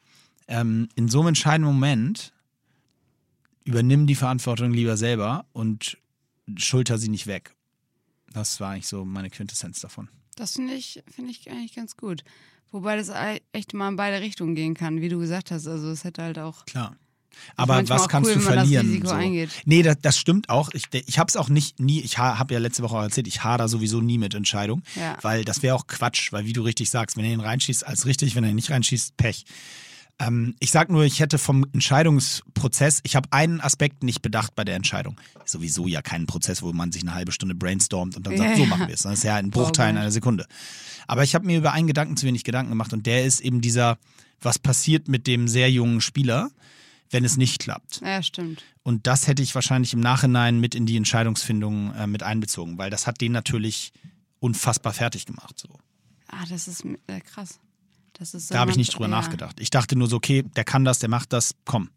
[0.47, 2.33] ähm, in so einem entscheidenden Moment
[3.67, 5.97] übernimm die Verantwortung lieber selber und
[6.55, 7.53] schulter sie nicht weg.
[8.33, 10.09] Das war eigentlich so meine Quintessenz davon.
[10.35, 12.23] Das finde ich, finde ich eigentlich ganz gut.
[12.71, 13.11] Wobei das
[13.53, 15.67] echt mal in beide Richtungen gehen kann, wie du gesagt hast.
[15.67, 16.65] Also es hätte halt auch.
[16.65, 16.95] Klar.
[17.55, 18.87] Aber was kannst cool, du das verlieren?
[18.87, 19.13] Risiko so?
[19.13, 19.49] eingeht.
[19.65, 20.69] Nee, das, das stimmt auch.
[20.73, 23.43] Ich, ich habe es auch nicht nie, ich habe ja letzte Woche auch erzählt, ich
[23.43, 25.17] hader sowieso nie mit Entscheidungen, Ja.
[25.21, 28.05] weil das wäre auch Quatsch, weil wie du richtig sagst, wenn er ihn reinschießt, als
[28.05, 29.45] richtig, wenn er ihn nicht reinschießt, Pech.
[30.19, 34.63] Ähm, ich sag nur, ich hätte vom Entscheidungsprozess, ich habe einen Aspekt nicht bedacht bei
[34.63, 35.19] der Entscheidung.
[35.45, 38.57] Sowieso ja keinen Prozess, wo man sich eine halbe Stunde brainstormt und dann Ja, sagt,
[38.57, 38.69] so ja.
[38.69, 39.03] machen wir es.
[39.03, 40.01] Das ist ja ein Bruchteil Vorbei.
[40.01, 40.45] einer Sekunde.
[41.05, 43.61] Aber ich habe mir über einen Gedanken zu wenig Gedanken gemacht und der ist eben
[43.61, 43.97] dieser,
[44.41, 46.49] was passiert mit dem sehr jungen Spieler,
[47.11, 48.01] wenn es nicht klappt.
[48.03, 48.63] Ja, stimmt.
[48.83, 52.89] Und das hätte ich wahrscheinlich im Nachhinein mit in die Entscheidungsfindung äh, mit einbezogen, weil
[52.89, 53.93] das hat den natürlich
[54.39, 55.59] unfassbar fertig gemacht.
[55.59, 55.69] So.
[56.27, 57.59] Ah, das ist äh, krass.
[58.49, 59.11] Da habe ich nicht drüber ja.
[59.11, 59.59] nachgedacht.
[59.59, 61.89] Ich dachte nur so, okay, der kann das, der macht das, komm.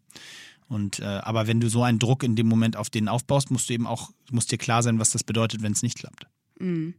[0.67, 3.69] Und äh, aber wenn du so einen Druck in dem Moment auf den aufbaust, musst
[3.69, 6.27] du eben auch, muss dir klar sein, was das bedeutet, wenn es nicht klappt.
[6.59, 6.93] Mhm.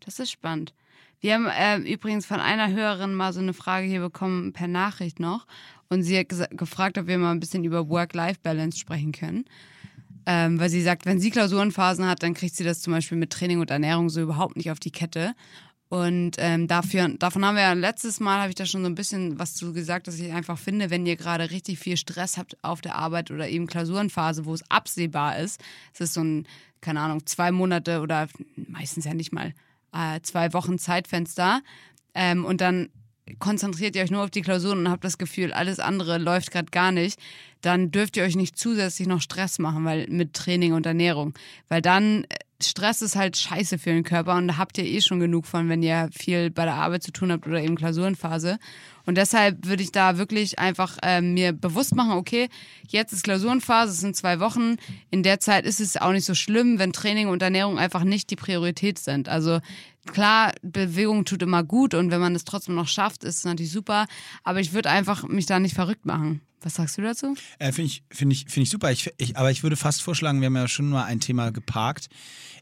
[0.00, 0.72] Das ist spannend.
[1.20, 5.20] Wir haben äh, übrigens von einer Hörerin mal so eine Frage hier bekommen per Nachricht
[5.20, 5.46] noch.
[5.88, 9.44] Und sie hat gefragt, ob wir mal ein bisschen über Work-Life-Balance sprechen können.
[10.24, 13.30] Ähm, weil sie sagt, wenn sie Klausurenphasen hat, dann kriegt sie das zum Beispiel mit
[13.30, 15.34] Training und Ernährung so überhaupt nicht auf die Kette.
[15.90, 18.94] Und ähm, dafür, davon haben wir ja letztes Mal, habe ich da schon so ein
[18.94, 22.56] bisschen was zu gesagt, dass ich einfach finde, wenn ihr gerade richtig viel Stress habt
[22.62, 25.60] auf der Arbeit oder eben Klausurenphase, wo es absehbar ist,
[25.92, 26.46] es ist so ein,
[26.80, 29.52] keine Ahnung, zwei Monate oder meistens ja nicht mal
[29.92, 31.60] äh, zwei Wochen Zeitfenster
[32.14, 32.90] ähm, und dann
[33.40, 36.70] konzentriert ihr euch nur auf die Klausuren und habt das Gefühl, alles andere läuft gerade
[36.70, 37.18] gar nicht,
[37.62, 41.34] dann dürft ihr euch nicht zusätzlich noch Stress machen, weil mit Training und Ernährung,
[41.68, 45.00] weil dann äh, Stress ist halt scheiße für den Körper und da habt ihr eh
[45.00, 48.58] schon genug von, wenn ihr viel bei der Arbeit zu tun habt oder eben Klausurenphase.
[49.06, 52.48] Und deshalb würde ich da wirklich einfach ähm, mir bewusst machen, okay,
[52.86, 54.76] jetzt ist Klausurenphase, es sind zwei Wochen.
[55.10, 58.30] In der Zeit ist es auch nicht so schlimm, wenn Training und Ernährung einfach nicht
[58.30, 59.28] die Priorität sind.
[59.28, 59.60] Also
[60.06, 63.72] klar, Bewegung tut immer gut und wenn man es trotzdem noch schafft, ist es natürlich
[63.72, 64.06] super.
[64.44, 66.40] Aber ich würde einfach mich da nicht verrückt machen.
[66.62, 67.34] Was sagst du dazu?
[67.58, 68.90] Äh, Finde ich, find ich, find ich super.
[68.90, 72.08] Ich, ich, aber ich würde fast vorschlagen, wir haben ja schon mal ein Thema geparkt.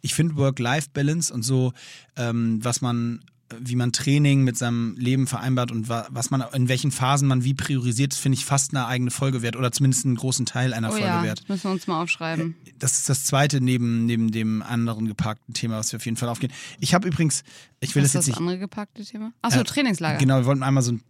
[0.03, 1.73] Ich finde Work-Life-Balance und so,
[2.17, 3.25] ähm, was man,
[3.61, 7.45] wie man Training mit seinem Leben vereinbart und wa was man, in welchen Phasen man
[7.45, 10.89] wie priorisiert, finde ich fast eine eigene Folge wert oder zumindest einen großen Teil einer
[10.89, 11.41] Oh Folge ja, wert.
[11.41, 12.55] das müssen wir uns mal aufschreiben.
[12.79, 16.29] Das ist das zweite neben, neben dem anderen geparkten Thema, was wir auf jeden Fall
[16.29, 16.53] aufgehen.
[16.81, 17.43] Ich habe übrigens,
[17.81, 18.39] ich will Was das ist jetzt das nicht.
[18.39, 19.33] andere gepackte Thema?
[19.43, 20.19] Achso, Äh, Trainingslager.
[20.19, 21.03] Genau, wir wollten einmal so ein,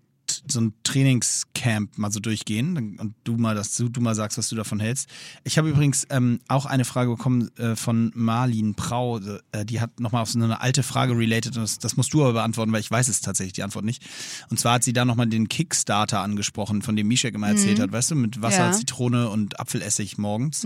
[0.48, 4.48] so ein Trainingscamp mal so durchgehen und du mal das, du, du mal sagst, was
[4.48, 5.08] du davon hältst.
[5.44, 9.18] Ich habe übrigens ähm, auch eine Frage bekommen äh, von Marlin Prau,
[9.52, 12.22] äh, die hat nochmal auf so eine alte Frage related und das, das musst du
[12.22, 14.02] aber beantworten, weil ich weiß es tatsächlich die Antwort nicht.
[14.50, 17.92] Und zwar hat sie da nochmal den Kickstarter angesprochen, von dem Mishek immer erzählt hat,
[17.92, 18.72] weißt du, mit Wasser, Ja.
[18.72, 20.64] Zitrone und Apfelessig morgens,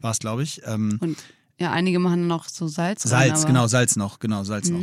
[0.00, 0.62] war es, glaube ich.
[0.64, 1.16] Ähm, Und
[1.58, 3.04] ja, einige machen noch so Salz.
[3.04, 3.46] rein, Salz, Mhm.
[3.48, 4.80] genau, Salz noch, genau, Salz noch.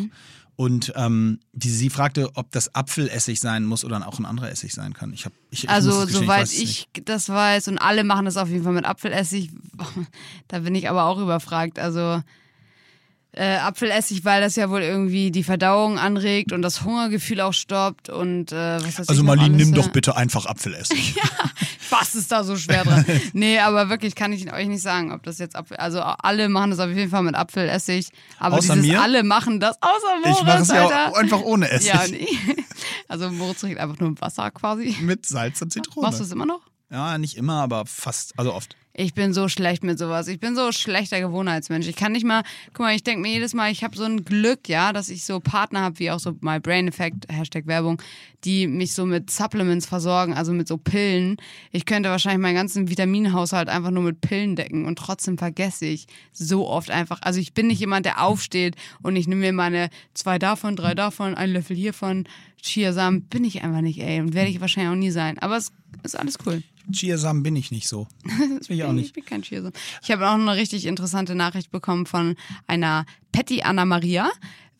[0.57, 4.73] Und ähm, die, sie fragte, ob das Apfelessig sein muss oder auch ein anderer Essig
[4.73, 5.13] sein kann.
[5.13, 8.49] Ich hab, ich, ich Also, soweit es ich, das weiß, und alle machen das auf
[8.49, 9.51] jeden Fall mit Apfelessig,
[10.47, 11.77] da bin ich aber auch überfragt.
[11.77, 12.23] Also,
[13.37, 18.09] äh, Apfelessig, weil das ja wohl irgendwie die Verdauung anregt und das Hungergefühl auch stoppt
[18.09, 21.15] und äh, was weiß Also Marlene, nimm äh, doch bitte einfach Apfelessig.
[21.89, 23.05] Was ist da so schwer dran?
[23.33, 25.77] nee, aber wirklich kann ich euch nicht sagen, ob das jetzt Apfel.
[25.77, 28.09] Also alle machen das auf jeden Fall mit Apfelessig.
[28.39, 29.01] Aber Außer dieses mir?
[29.01, 31.93] alle machen das, außer Moritz, ich mache es ja einfach ohne Essig.
[31.93, 32.27] Ja, nee.
[33.07, 34.97] Also Moritz trinkt einfach nur Wasser quasi.
[35.01, 36.05] Mit Salz und Zitrone.
[36.05, 36.59] Machst du es immer noch?
[36.89, 38.75] ja, nicht immer, aber fast, also oft.
[38.99, 40.27] Ich bin so schlecht mit sowas.
[40.27, 41.87] Ich bin so schlechter Gewohnheitsmensch.
[41.87, 42.41] Ich kann nicht mal,
[42.73, 45.23] guck mal, ich denke mir jedes Mal, ich habe so ein Glück, ja, dass ich
[45.23, 48.01] so Partner habe, wie auch so My Brain Effect, Hashtag Werbung,
[48.43, 51.37] die mich so mit Supplements versorgen, also mit so Pillen.
[51.71, 56.07] Ich könnte wahrscheinlich meinen ganzen Vitaminhaushalt einfach nur mit Pillen decken und trotzdem vergesse ich
[56.31, 57.21] so oft einfach.
[57.21, 60.95] Also ich bin nicht jemand, der aufsteht und ich nehme mir meine zwei davon, drei
[60.95, 62.27] davon, einen Löffel hiervon,
[62.63, 63.21] Chiasamen.
[63.21, 64.21] Bin ich einfach nicht, ey.
[64.21, 65.37] Und werde ich wahrscheinlich auch nie sein.
[65.37, 65.71] Aber es
[66.01, 66.63] ist alles cool.
[66.91, 68.07] Chiasamen bin ich nicht so.
[68.59, 69.13] Das will ich auch Ich nicht.
[69.13, 69.73] bin kein Chiasamen.
[70.01, 72.35] Ich habe auch eine richtig interessante Nachricht bekommen von
[72.65, 74.29] einer Patty Anna Maria,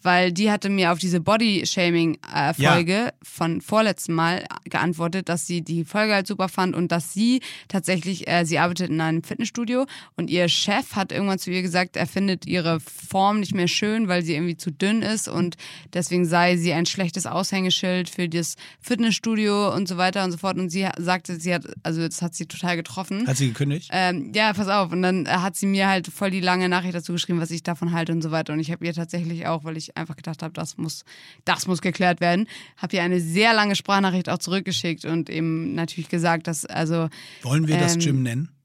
[0.02, 6.14] weil die hatte mir auf diese Body-Shaming-Folge von vorletztem Mal geantwortet, dass sie die Folge
[6.14, 9.86] halt super fand und dass sie tatsächlich, äh, sie arbeitet in einem Fitnessstudio
[10.16, 14.08] und ihr Chef hat irgendwann zu ihr gesagt, er findet ihre Form nicht mehr schön,
[14.08, 15.58] weil sie irgendwie zu dünn ist und
[15.94, 20.58] deswegen sei sie ein schlechtes Aushängeschild für das Fitnessstudio und so weiter und so fort.
[20.58, 23.28] Und sie sagte, sie hat, also das hat sie total getroffen.
[23.28, 23.90] Hat sie gekündigt?
[23.92, 24.92] Ähm, ja, pass auf.
[24.92, 27.92] Und dann hat sie mir halt voll die lange Nachricht dazu geschrieben, was ich davon
[27.92, 28.54] halte und so weiter.
[28.54, 31.06] Und ich habe ihr tatsächlich auch, weil ich einfach gedacht habe, das muss,
[31.46, 36.10] das muss geklärt werden, habe ihr eine sehr lange Sprachnachricht auch zurückgeschickt und eben natürlich
[36.10, 37.10] gesagt, dass, also,
[37.44, 38.57] Wollen wir das ähm, Gym nennen?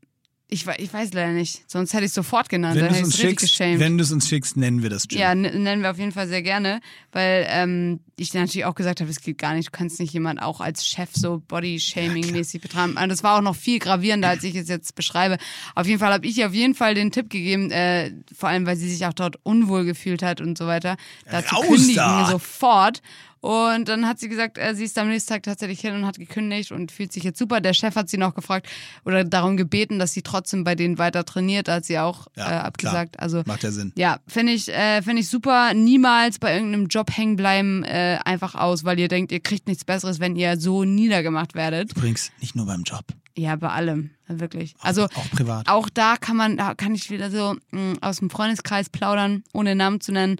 [0.53, 1.63] Ich, ich weiß leider nicht.
[1.67, 2.79] Sonst hätte ich sofort genannt.
[2.79, 5.19] Wenn du es uns schickst, wenn es uns schickst, nennen wir das Gym.
[5.19, 9.11] Ja, nennen wir auf jeden Fall sehr gerne, weil ähm, ich natürlich auch gesagt habe,
[9.11, 12.99] es geht gar nicht, du kannst nicht jemand auch als Chef so Body-Shaming-mäßig betreiben.
[13.03, 15.39] Und das war auch noch viel gravierender, als ich es jetzt beschreibe.
[15.75, 18.67] Auf jeden Fall habe ich ihr auf jeden Fall den Tipp gegeben, äh, vor allem,
[18.67, 20.97] weil sie sich auch dort unwohl gefühlt hat und so weiter,
[21.31, 22.29] da zu Raus kündigen da!
[22.31, 23.01] sofort.
[23.43, 26.17] Und dann hat sie gesagt, äh, sie ist am nächsten Tag tatsächlich hin und hat
[26.17, 27.61] gekündigt und fühlt sich jetzt super.
[27.61, 28.69] Der Chef hat sie noch gefragt
[29.05, 31.67] oder darum gebeten, dass sie trotzdem bei denen weiter trainiert.
[31.67, 32.65] Da hat sie auch Ja, äh, klar.
[32.65, 33.19] abgesagt.
[33.19, 33.93] Also Macht ja Sinn.
[33.97, 35.75] ja, finde ich, äh, find ich super.
[35.75, 39.85] Niemals bei irgendeinem Job hängen bleiben, äh, einfach aus, weil ihr denkt, ihr kriegt nichts
[39.85, 41.91] Besseres, wenn ihr so niedergemacht werdet.
[41.97, 43.05] Übrigens, nicht nur beim Job.
[43.37, 44.75] Ja, bei allem, wirklich.
[44.81, 45.69] Also auch privat.
[45.69, 49.75] Auch da kann man, da kann ich wieder so mh, aus dem Freundeskreis plaudern, ohne
[49.75, 50.37] Namen zu nennen.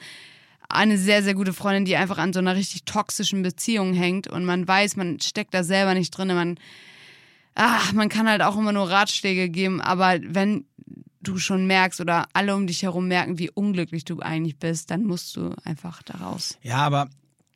[0.73, 4.45] Eine sehr, sehr gute Freundin, die einfach an so einer richtig toxischen Beziehung hängt und
[4.45, 6.29] man weiß, man steckt da selber nicht drin.
[6.29, 6.59] Man,
[7.55, 10.65] ach, man kann halt auch immer nur Ratschläge geben, aber wenn
[11.21, 15.05] du schon merkst oder alle um dich herum merken, wie unglücklich du eigentlich bist, dann
[15.05, 16.59] musst du einfach da raus.
[16.63, 17.09] Ja, aber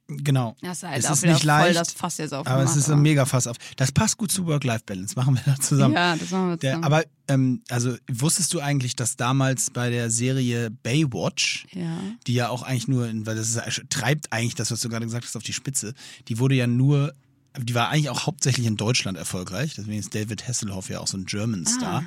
[0.09, 0.57] genau.
[0.61, 2.69] Das ist halt es auch ist nicht voll leicht, das Fass jetzt aber aufgemacht.
[2.69, 3.57] es ist ein mega Fass auf.
[3.77, 5.15] Das passt gut zu Work-Life-Balance.
[5.17, 5.95] Machen wir da zusammen.
[5.95, 6.85] Ja, das machen wir Der, zusammen.
[6.85, 11.99] aber ähm, also wusstest du eigentlich, dass damals bei der Serie Baywatch, ja.
[12.27, 15.07] die ja auch eigentlich nur, in, weil das ist, treibt eigentlich das, was du gerade
[15.07, 15.95] gesagt hast, auf die Spitze,
[16.29, 17.13] die wurde ja nur,
[17.59, 19.75] die war eigentlich auch hauptsächlich in Deutschland erfolgreich.
[19.77, 22.05] Deswegen ist David Hasselhoff ja auch so ein German Star.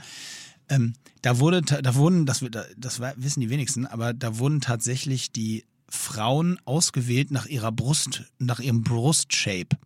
[0.70, 2.46] Ähm, da wurde, da wurden, das,
[2.78, 8.60] das wissen die wenigsten, aber da wurden tatsächlich die Frauen ausgewählt nach ihrer Brust, nach
[8.60, 9.78] ihrem Brustshape.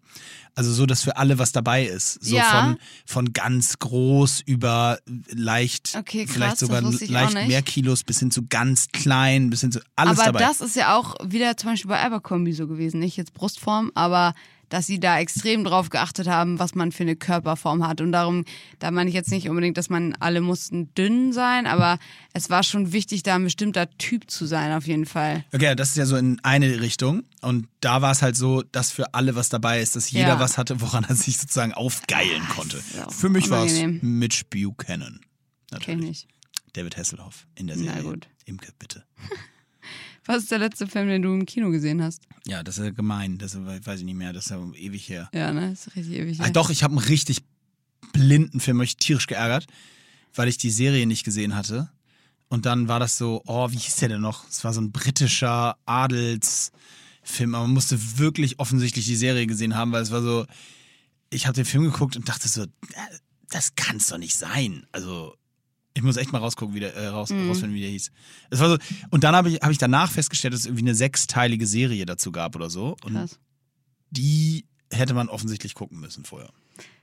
[0.56, 2.24] Also so, dass für alle was dabei ist.
[2.24, 2.44] So Ja.
[2.44, 5.00] von, von ganz groß über
[5.30, 9.72] leicht, Okay, krass, vielleicht sogar leicht mehr Kilos bis hin zu ganz klein, bis hin
[9.72, 10.40] zu alles aber dabei.
[10.46, 13.00] das ist ja auch wieder zum Beispiel bei Abercrombie so gewesen.
[13.00, 14.36] Nicht jetzt Brustform, aber
[14.74, 18.02] dass sie da extrem drauf geachtet haben, was man für eine Körperform hat.
[18.02, 18.44] Und darum,
[18.80, 22.00] da meine ich jetzt nicht unbedingt, dass man alle mussten dünn sein, aber
[22.34, 25.46] es war schon wichtig, da ein bestimmter Typ zu sein, auf jeden Fall.
[25.54, 27.24] Okay, das ist ja so in eine Richtung.
[27.42, 30.40] Und da war es halt so, dass für alle was dabei ist, dass jeder Ja.
[30.40, 32.82] was hatte, woran er sich sozusagen aufgeilen konnte.
[33.10, 33.80] Für mich war es.
[34.02, 35.20] Mitch Buchanan.
[35.70, 36.28] Kenn ich Natürlich.
[36.74, 38.04] David Hasselhoff in der Na Serie.
[38.04, 38.28] gut.
[38.46, 39.04] Imke, bitte.
[40.26, 42.24] Was ist der letzte Film, den du im Kino gesehen hast?
[42.46, 43.38] Ja, das ist ja gemein.
[43.38, 44.34] Das ist, weiß ich nicht mehr.
[44.34, 45.30] Das ist ja ewig her.
[45.34, 45.72] Ja, ne?
[45.72, 46.40] Das ist richtig ewig.
[46.40, 46.54] Ah, her.
[46.54, 47.44] doch, ich habe einen richtig
[48.14, 49.68] blinden Film, hab ich tierisch geärgert,
[50.34, 51.90] weil ich die Serie nicht gesehen hatte.
[52.48, 54.48] Und dann war das so, oh, wie hieß der denn noch?
[54.48, 59.92] Es war so ein britischer Adelsfilm, aber man musste wirklich offensichtlich die Serie gesehen haben,
[59.92, 60.46] weil es war so,
[61.32, 62.68] ich habe den Film geguckt und dachte so, äh,
[63.50, 64.86] das kann's doch nicht sein.
[64.92, 65.36] Also,
[65.94, 67.48] ich muss echt mal rausgucken, wie der, äh, raus, Mhm.
[67.48, 68.12] rausfinden, wie der hieß.
[68.50, 68.78] Es war so,
[69.12, 72.32] und dann habe ich, hab ich danach festgestellt, dass es irgendwie eine sechsteilige Serie dazu
[72.32, 72.96] gab oder so.
[73.04, 73.40] Und Krass.
[74.10, 76.52] die hätte man offensichtlich gucken müssen vorher.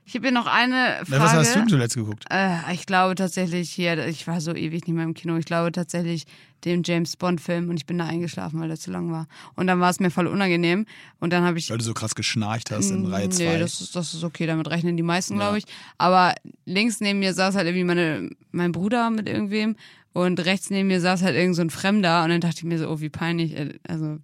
[0.05, 1.05] Ich habe hier noch eine Frage.
[1.09, 2.25] Na, was hast du zuletzt geguckt?
[2.29, 5.71] Äh, ich glaube tatsächlich hier, ich war so ewig nicht mehr im Kino, ich glaube
[5.71, 6.25] tatsächlich
[6.65, 9.27] dem James Bond-Film und ich bin da eingeschlafen, weil der zu lang war.
[9.55, 10.85] Und dann war es mir voll unangenehm
[11.19, 11.69] und dann habe ich.
[11.69, 13.43] Weil du so krass geschnarcht hast in Reihe 2.
[13.43, 15.65] Nee, das ist, das ist okay, damit rechnen die meisten, glaube ich.
[15.97, 19.75] Aber links neben mir saß halt irgendwie meine, mein Bruder mit irgendwem
[20.13, 22.77] und rechts neben mir saß halt irgend so ein Fremder und dann dachte ich mir
[22.77, 24.17] so, oh, wie peinlich, äh, also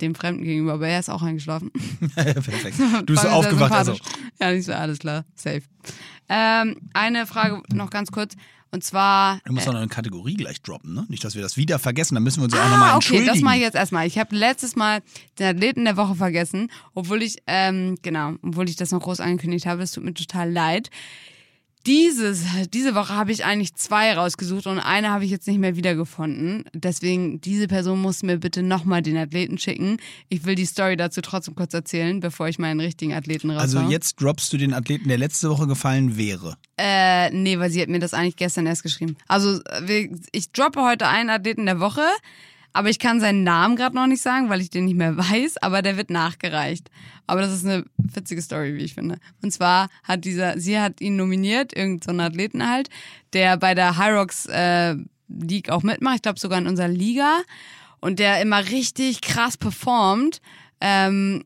[0.00, 1.70] dem Fremden gegenüber, aber er ist auch eingeschlafen.
[2.14, 2.78] Perfekt.
[2.78, 3.96] Du bist so aufgewacht, also.
[4.40, 5.62] Ja, nicht so, alles klar, safe.
[6.28, 8.34] Ähm, eine Frage noch ganz kurz.
[8.70, 9.38] Und zwar.
[9.44, 11.06] Du musst auch noch eine Kategorie gleich droppen, ne?
[11.08, 12.94] Nicht, dass wir das wieder vergessen, dann müssen wir uns ja auch Ah, nochmal okay,
[12.96, 13.26] entschuldigen.
[13.32, 14.04] das mache ich jetzt erstmal.
[14.08, 15.00] Ich habe letztes Mal
[15.38, 19.66] den Athleten der Woche vergessen, obwohl ich, ähm, genau, obwohl ich das noch groß angekündigt
[19.66, 19.82] habe.
[19.82, 20.90] Es tut mir total leid.
[21.86, 25.76] Dieses, diese Woche habe ich eigentlich zwei rausgesucht und eine habe ich jetzt nicht mehr
[25.76, 26.64] wiedergefunden.
[26.72, 29.98] Deswegen, diese Person muss mir bitte nochmal den Athleten schicken.
[30.30, 33.80] Ich will die Story dazu trotzdem kurz erzählen, bevor ich meinen richtigen Athleten raushaue.
[33.82, 36.56] Also jetzt droppst du den Athleten, der letzte Woche gefallen wäre.
[36.78, 39.16] Äh, nee, weil sie hat mir das eigentlich gestern erst geschrieben.
[39.28, 42.02] Also wir- ich droppe heute einen Athleten der Woche,
[42.74, 45.62] aber ich kann seinen Namen gerade noch nicht sagen, weil ich den nicht mehr weiß,
[45.62, 46.90] aber der wird nachgereicht.
[47.26, 49.18] Aber das ist eine witzige Story, wie ich finde.
[49.40, 52.90] Und zwar hat dieser, sie hat ihn nominiert, irgendeinen so Athleten halt,
[53.32, 54.96] der bei der Hyrox äh,
[55.28, 57.38] League auch mitmacht, ich glaube sogar in unserer Liga
[58.00, 60.40] und der immer richtig krass performt.
[60.80, 61.44] Ähm,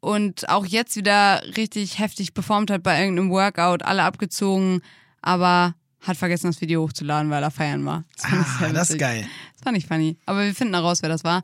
[0.00, 4.80] und auch jetzt wieder richtig heftig performt hat bei irgendeinem Workout, alle abgezogen,
[5.22, 8.04] aber hat vergessen, das Video hochzuladen, weil er feiern war.
[8.16, 9.26] Das Ah, das ist geil.
[9.58, 10.16] Das fand ich funny.
[10.24, 11.42] Aber wir finden heraus, wer das war.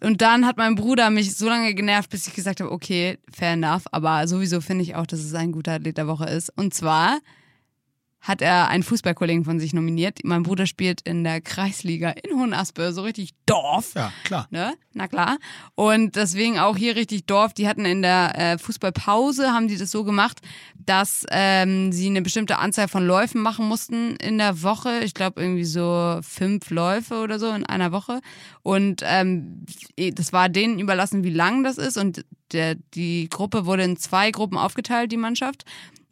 [0.00, 3.52] Und dann hat mein Bruder mich so lange genervt, bis ich gesagt habe, okay, fair
[3.52, 3.84] enough.
[3.92, 6.52] Aber sowieso finde ich auch, dass es ein guter Athlet der Woche ist.
[6.56, 7.18] Und zwar
[8.26, 10.18] hat er einen Fußballkollegen von sich nominiert.
[10.24, 13.94] Mein Bruder spielt in der Kreisliga in Hohenaspe, so richtig Dorf.
[13.94, 14.48] Ja, klar.
[14.50, 14.74] Ne?
[14.94, 15.38] Na klar.
[15.76, 17.54] Und deswegen auch hier richtig Dorf.
[17.54, 20.40] Die hatten in der äh, Fußballpause, haben die das so gemacht,
[20.74, 25.04] dass ähm, sie eine bestimmte Anzahl von Läufen machen mussten in der Woche.
[25.04, 28.20] Ich glaube irgendwie so fünf Läufe oder so in einer Woche.
[28.64, 29.64] Und ähm,
[29.96, 31.96] das war denen überlassen, wie lang das ist.
[31.96, 35.64] Und der, die Gruppe wurde in zwei Gruppen aufgeteilt, die Mannschaft.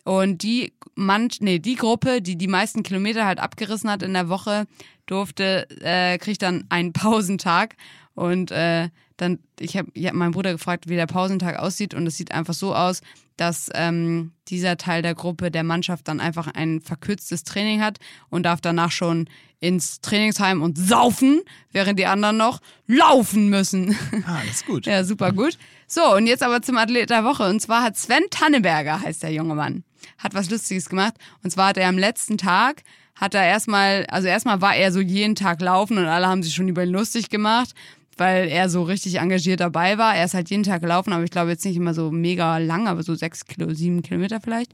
[0.04, 4.28] Und die Mann, nee, die Gruppe, die die meisten Kilometer halt abgerissen hat in der
[4.28, 4.66] Woche,
[5.06, 7.76] durfte, äh, kriegt dann einen Pausentag.
[8.14, 11.94] Und äh, dann, ich habe ich hab meinen Bruder gefragt, wie der Pausentag aussieht.
[11.94, 13.00] Und es sieht einfach so aus,
[13.36, 18.44] dass ähm, dieser Teil der Gruppe der Mannschaft dann einfach ein verkürztes Training hat und
[18.44, 19.28] darf danach schon
[19.58, 21.40] ins Trainingsheim und saufen,
[21.72, 23.96] während die anderen noch laufen müssen.
[24.26, 24.86] Ah, das ist gut.
[24.86, 25.58] ja, super gut.
[25.86, 27.48] So, und jetzt aber zum Athlet der Woche.
[27.48, 29.84] Und zwar hat Sven Tanneberger, heißt der junge Mann,
[30.18, 31.14] hat was Lustiges gemacht.
[31.42, 32.82] Und zwar hat er am letzten Tag,
[33.14, 36.54] hat er erstmal, also erstmal war er so jeden Tag laufen und alle haben sich
[36.54, 37.74] schon über ihn lustig gemacht
[38.16, 40.14] weil er so richtig engagiert dabei war.
[40.14, 42.88] Er ist halt jeden Tag gelaufen, aber ich glaube jetzt nicht immer so mega lang,
[42.88, 44.72] aber so sechs Kilo, sieben Kilometer vielleicht.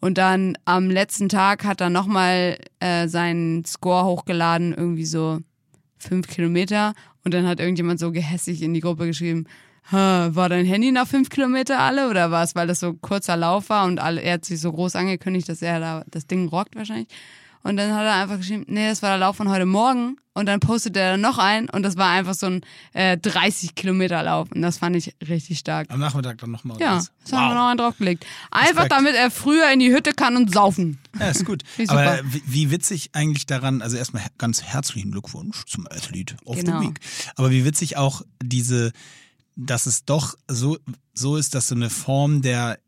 [0.00, 5.40] Und dann am letzten Tag hat er nochmal äh, seinen Score hochgeladen, irgendwie so
[5.98, 6.94] fünf Kilometer.
[7.24, 9.46] Und dann hat irgendjemand so gehässig in die Gruppe geschrieben,
[9.94, 12.54] war dein Handy nach fünf Kilometer alle oder was?
[12.54, 15.62] Weil das so kurzer Lauf war und alle, er hat sich so groß angekündigt, dass
[15.62, 17.08] er da das Ding rockt wahrscheinlich.
[17.66, 20.18] Und dann hat er einfach geschrieben, nee, das war der Lauf von heute Morgen.
[20.34, 22.60] Und dann postet er noch ein und das war einfach so ein
[22.92, 24.52] äh, 30 Kilometer Lauf.
[24.52, 25.90] Und das fand ich richtig stark.
[25.90, 26.78] Am Nachmittag dann nochmal.
[26.78, 28.24] Ja, das haben wir noch einen draufgelegt.
[28.50, 28.92] Einfach Respekt.
[28.92, 30.98] damit er früher in die Hütte kann und saufen.
[31.18, 31.62] Ja, ist gut.
[31.88, 36.80] Aber wie, wie, witzig eigentlich daran, also erstmal ganz herzlichen Glückwunsch zum Athlete of genau.
[36.80, 37.00] the Week.
[37.34, 38.92] Aber wie witzig auch diese,
[39.56, 40.78] dass es doch so,
[41.14, 42.78] so ist, dass so eine Form der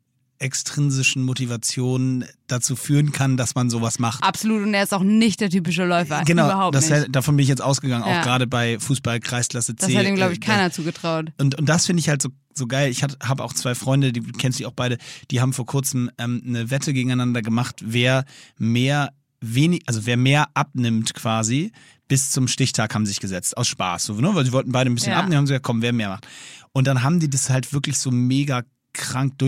[0.40, 4.22] extrinsischen Motivation dazu führen kann, dass man sowas macht.
[4.22, 6.22] Absolut, und er ist auch nicht der typische Läufer.
[6.24, 7.06] Genau, Überhaupt das nicht.
[7.10, 8.20] davon bin ich jetzt ausgegangen, ja.
[8.20, 9.86] auch gerade bei Fußball Kreisklasse C.
[9.86, 11.32] Das hat ihm, glaube ich, äh, keiner zugetraut.
[11.38, 12.90] Und, und das finde ich halt so, so geil.
[12.90, 14.98] Ich habe auch zwei Freunde, die kennst du auch beide,
[15.30, 18.24] die haben vor kurzem ähm, eine Wette gegeneinander gemacht, wer
[18.58, 19.10] mehr
[19.40, 21.72] wenig, also wer mehr abnimmt quasi,
[22.08, 24.04] bis zum Stichtag haben sich gesetzt, aus Spaß.
[24.06, 24.34] So, ne?
[24.34, 25.18] Weil sie wollten beide ein bisschen ja.
[25.18, 26.26] abnehmen, haben sie gesagt, komm, wer mehr macht.
[26.72, 28.62] Und dann haben die das halt wirklich so mega
[28.92, 29.38] krank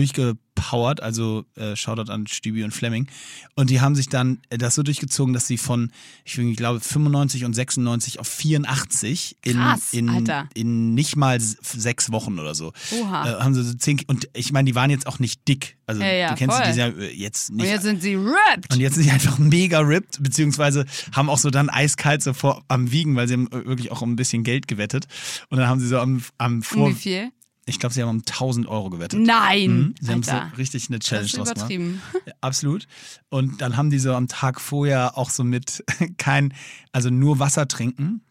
[0.61, 3.07] durchgepowert, also äh, Shoutout an Stübi und Fleming.
[3.55, 5.91] Und die haben sich dann das so durchgezogen, dass sie von,
[6.23, 12.39] ich glaube, 95 und 96 auf 84 in, Krass, in, in nicht mal sechs Wochen
[12.39, 12.73] oder so.
[12.91, 13.39] Oha.
[13.39, 15.77] Äh, haben sie so zehn, und ich meine, die waren jetzt auch nicht dick.
[15.87, 16.71] Also ja, ja, du kennst voll.
[16.71, 17.65] die, ja äh, jetzt nicht.
[17.65, 18.73] Und jetzt sind sie ripped.
[18.73, 22.63] Und jetzt sind sie einfach mega ripped, beziehungsweise haben auch so dann eiskalt so vor,
[22.67, 25.07] am Wiegen, weil sie haben wirklich auch um ein bisschen Geld gewettet.
[25.49, 26.87] Und dann haben sie so am, am Vor...
[26.87, 27.31] Um wie viel?
[27.65, 29.19] Ich glaube, sie haben um 1000 Euro gewettet.
[29.19, 29.71] Nein!
[29.71, 29.95] Mhm.
[30.01, 31.71] Sie haben so richtig eine Challenge das ist draus gemacht.
[31.71, 32.01] übertrieben.
[32.41, 32.87] Absolut.
[33.29, 35.83] Und dann haben die so am Tag vorher auch so mit
[36.17, 36.53] kein,
[36.91, 38.21] also nur Wasser trinken.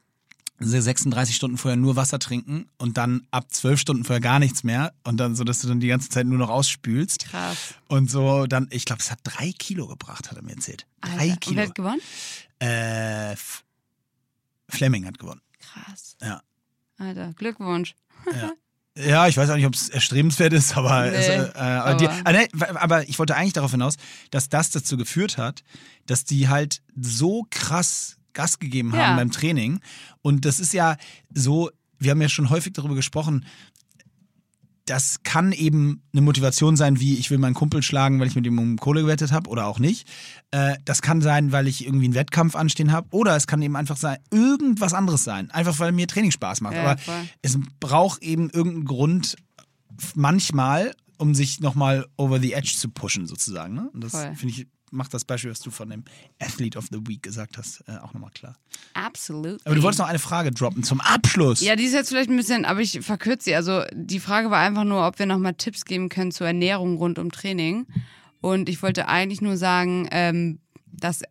[0.63, 4.93] 36 Stunden vorher nur Wasser trinken und dann ab 12 Stunden vorher gar nichts mehr
[5.05, 7.31] und dann so, dass du dann die ganze Zeit nur noch ausspülst.
[7.31, 7.75] Krass.
[7.89, 10.87] Und so dann, ich glaube, es hat drei Kilo gebracht, hat er mir erzählt.
[11.01, 11.37] Drei Alter.
[11.37, 11.51] Kilo.
[11.53, 12.01] Und wer hat gewonnen?
[12.59, 13.37] Äh,
[14.69, 15.41] Fleming hat gewonnen.
[15.61, 16.17] Krass.
[16.21, 16.43] Ja.
[16.99, 17.95] Alter, Glückwunsch.
[18.27, 18.53] Ja.
[18.97, 21.95] Ja, ich weiß auch nicht, ob es erstrebenswert ist, aber, Nee, es, äh, aber, aber-
[21.97, 23.95] die, ah, nee, aber ich wollte eigentlich darauf hinaus,
[24.31, 25.63] dass das dazu geführt hat,
[26.07, 29.17] dass die halt so krass Gas gegeben haben Ja.
[29.17, 29.81] beim Training.
[30.23, 30.97] Und das ist ja
[31.35, 33.45] so, wir haben ja schon häufig darüber gesprochen,
[34.91, 38.45] das kann eben eine Motivation sein, wie ich will meinen Kumpel schlagen, weil ich mit
[38.45, 40.09] ihm um Kohle gewettet habe oder auch nicht.
[40.51, 43.07] Äh, das kann sein, weil ich irgendwie einen Wettkampf anstehen habe.
[43.13, 45.49] Oder es kann eben einfach sein, irgendwas anderes sein.
[45.53, 46.75] Einfach weil mir Training Spaß macht.
[46.75, 47.29] Ja, Aber voll.
[47.41, 49.37] es braucht eben irgendeinen Grund
[50.17, 53.75] manchmal, um sich nochmal over the edge zu pushen, sozusagen.
[53.75, 53.91] Ne?
[53.93, 56.05] Und das finde ich, macht das Beispiel, was du von dem
[56.41, 58.57] Athlete of the Week gesagt hast, äh, auch nochmal klar.
[58.95, 59.65] Absolut.
[59.65, 61.61] Aber du wolltest noch eine Frage droppen zum Abschluss.
[61.61, 63.55] Ja, die ist jetzt vielleicht ein bisschen, aber ich verkürze sie.
[63.55, 67.19] Also die Frage war einfach nur, ob wir nochmal Tipps geben können zur Ernährung rund
[67.19, 67.87] um Training.
[68.41, 71.23] Und ich wollte eigentlich nur sagen, ähm, dass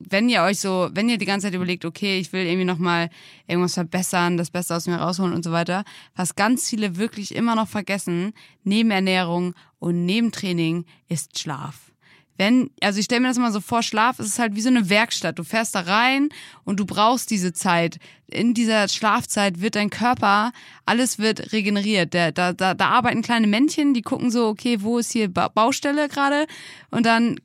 [0.00, 3.10] wenn ihr euch so, wenn ihr die ganze Zeit überlegt, okay, ich will irgendwie nochmal
[3.48, 5.84] irgendwas verbessern, das Beste aus mir rausholen und so weiter,
[6.14, 8.32] was ganz viele wirklich immer noch vergessen,
[8.62, 11.87] neben Ernährung und neben Training ist Schlaf
[12.38, 14.88] wenn, also ich stelle mir das mal so vor, Schlaf ist halt wie so eine
[14.88, 15.38] Werkstatt.
[15.38, 16.28] Du fährst da rein
[16.64, 17.98] und du brauchst diese Zeit.
[18.28, 20.52] In dieser Schlafzeit wird dein Körper,
[20.86, 22.14] alles wird regeneriert.
[22.14, 25.48] Da, da, da, da arbeiten kleine Männchen, die gucken so, okay, wo ist hier ba
[25.48, 26.46] Baustelle gerade?
[26.90, 27.40] Und dann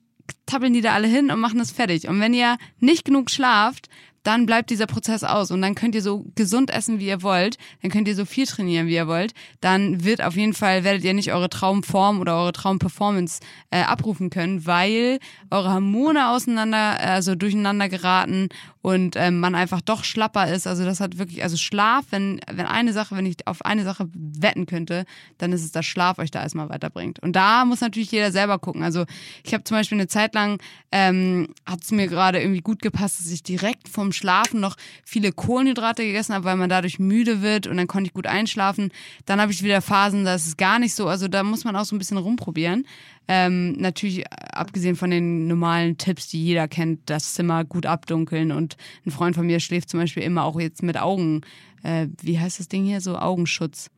[0.46, 2.08] tappeln die da alle hin und machen das fertig.
[2.08, 3.90] Und wenn ihr nicht genug schlaft,
[4.24, 7.58] dann bleibt dieser Prozess aus und dann könnt ihr so gesund essen, wie ihr wollt,
[7.82, 11.04] dann könnt ihr so viel trainieren, wie ihr wollt, dann wird auf jeden Fall, werdet
[11.04, 15.20] ihr nicht eure Traumform oder eure Traumperformance äh, abrufen können, weil
[15.52, 18.50] eure Hormone auseinander, also durcheinander geraten
[18.82, 20.68] und ähm, man einfach doch schlapper ist.
[20.68, 24.10] Also das hat wirklich, also Schlaf, wenn, wenn eine Sache, wenn ich auf eine Sache
[24.14, 25.06] wetten könnte,
[25.38, 27.20] dann ist es, dass Schlaf euch da erstmal weiterbringt.
[27.20, 28.84] Und da muss natürlich jeder selber gucken.
[28.84, 29.06] Also
[29.44, 30.62] ich habe zum Beispiel eine Zeit lang,
[30.92, 35.32] ähm, hat es mir gerade irgendwie gut gepasst, dass ich direkt vom Schlafen noch viele
[35.32, 38.92] Kohlenhydrate gegessen habe, weil man dadurch müde wird und dann konnte ich gut einschlafen.
[39.26, 41.08] Dann habe ich wieder Phasen, da ist es gar nicht so.
[41.08, 42.86] Also da muss man auch so ein bisschen rumprobieren.
[43.28, 48.52] Ähm, natürlich, abgesehen von den normalen Tipps, die jeder kennt, das Zimmer gut abdunkeln.
[48.52, 51.42] Und ein Freund von mir schläft zum Beispiel immer auch jetzt mit Augen,
[51.84, 53.02] äh, wie heißt das Ding hier?
[53.02, 53.90] So Augenschutz,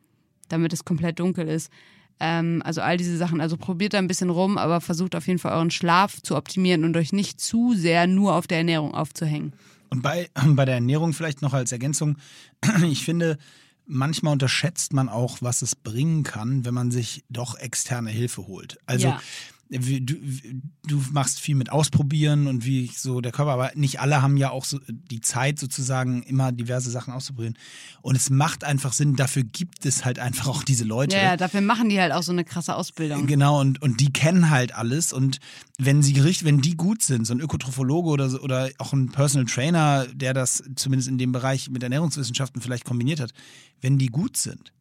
[0.48, 1.70] damit es komplett dunkel ist.
[2.18, 3.40] Ähm, also all diese Sachen.
[3.40, 6.84] Also probiert da ein bisschen rum, aber versucht auf jeden Fall euren Schlaf zu optimieren
[6.84, 9.52] und euch nicht zu sehr nur auf der Ernährung aufzuhängen.
[9.90, 12.16] Und bei, bei der Ernährung vielleicht noch als Ergänzung,
[12.82, 13.38] ich finde,
[13.86, 18.78] manchmal unterschätzt man auch, was es bringen kann, wenn man sich doch externe Hilfe holt.
[18.86, 19.20] Also Ja.
[19.68, 20.14] Du,
[20.86, 24.50] du machst viel mit Ausprobieren und wie so der Körper, aber nicht alle haben ja
[24.50, 27.58] auch so die Zeit sozusagen immer diverse Sachen auszuprobieren.
[28.02, 31.16] Und es macht einfach Sinn, dafür gibt es halt einfach auch diese Leute.
[31.16, 33.26] Ja, ja, dafür machen die halt auch so eine krasse Ausbildung.
[33.26, 35.12] Genau, und, und die kennen halt alles.
[35.12, 35.38] Und
[35.78, 39.10] wenn sie richtig, wenn die gut sind, so ein Ökotrophologe oder, so, oder auch ein
[39.10, 43.32] Personal Trainer, der das zumindest in dem Bereich mit Ernährungswissenschaften vielleicht kombiniert hat,
[43.80, 44.72] wenn die gut sind,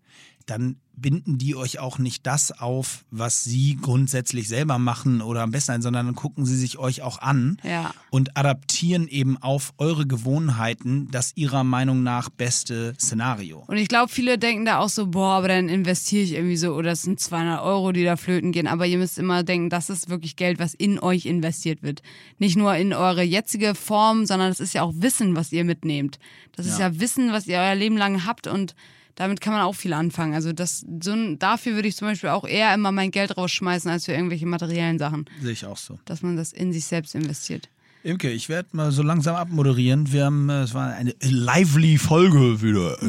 [0.45, 5.51] dann binden die euch auch nicht das auf, was sie grundsätzlich selber machen oder am
[5.51, 7.93] besten sondern dann gucken sie sich euch auch an Ja.
[8.11, 13.63] und adaptieren eben auf eure Gewohnheiten das ihrer Meinung nach beste Szenario.
[13.67, 16.73] Und ich glaube, viele denken da auch so, boah, aber dann investiere ich irgendwie so,
[16.73, 18.67] oder es sind 200 Euro, die da flöten gehen.
[18.67, 22.03] Aber ihr müsst immer denken, das ist wirklich Geld, was in euch investiert wird.
[22.37, 26.19] Nicht nur in eure jetzige Form, sondern es ist ja auch Wissen, was ihr mitnehmt.
[26.55, 28.75] Das ist ja Wissen, was ihr euer Leben lang habt und
[29.16, 30.34] damit kann man auch viel anfangen.
[30.34, 33.89] Also das, so ein, dafür würde ich zum Beispiel auch eher immer mein Geld rausschmeißen,
[33.89, 35.26] als für irgendwelche materiellen Sachen.
[35.41, 35.99] Sehe ich auch so.
[36.05, 37.70] Dass man das in sich selbst investiert.
[38.03, 40.11] Imke, ich werde mal so langsam abmoderieren.
[40.11, 43.01] Wir haben, äh, es war eine lively Folge wieder.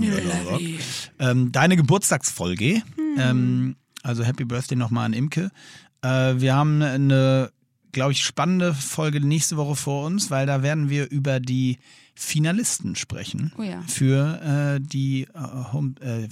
[1.18, 2.82] Ähm, deine Geburtstagsfolge.
[3.18, 5.50] Ähm, also Happy Birthday nochmal an Imke.
[6.02, 7.50] Äh, wir haben eine,
[7.96, 11.78] glaube ich, spannende Folge nächste Woche vor uns, weil da werden wir über die
[12.14, 13.52] Finalisten sprechen.
[13.56, 13.82] Oh ja.
[13.88, 15.94] Für äh, die äh, Home.
[16.02, 16.28] Äh, äh,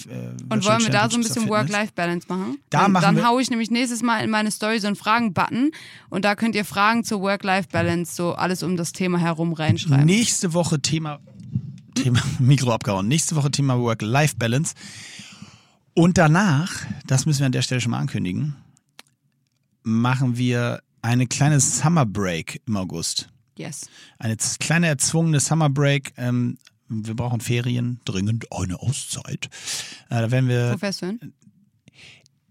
[0.50, 2.58] Und wollen wir da so ein bisschen Work-Life-Balance machen?
[2.68, 5.70] Da dann, machen dann haue ich nämlich nächstes Mal in meine Story so einen Fragen-Button
[6.10, 10.04] und da könnt ihr Fragen zur Work-Life-Balance, so alles um das Thema herum reinschreiben.
[10.04, 11.20] Nächste Woche Thema,
[11.94, 13.08] Thema Mikro abgehauen.
[13.08, 14.74] Nächste Woche Thema Work-Life-Balance.
[15.94, 16.72] Und danach,
[17.06, 18.54] das müssen wir an der Stelle schon mal ankündigen,
[19.82, 23.28] machen wir eine kleine Summer Break im August.
[23.58, 23.90] Yes.
[24.18, 26.14] Eine kleine erzwungene Summer Break.
[26.16, 26.56] Ähm,
[26.88, 29.50] wir brauchen Ferien, dringend eine Auszeit.
[30.08, 30.78] Äh, da werden Wo wir.
[30.78, 31.34] fährst du hin?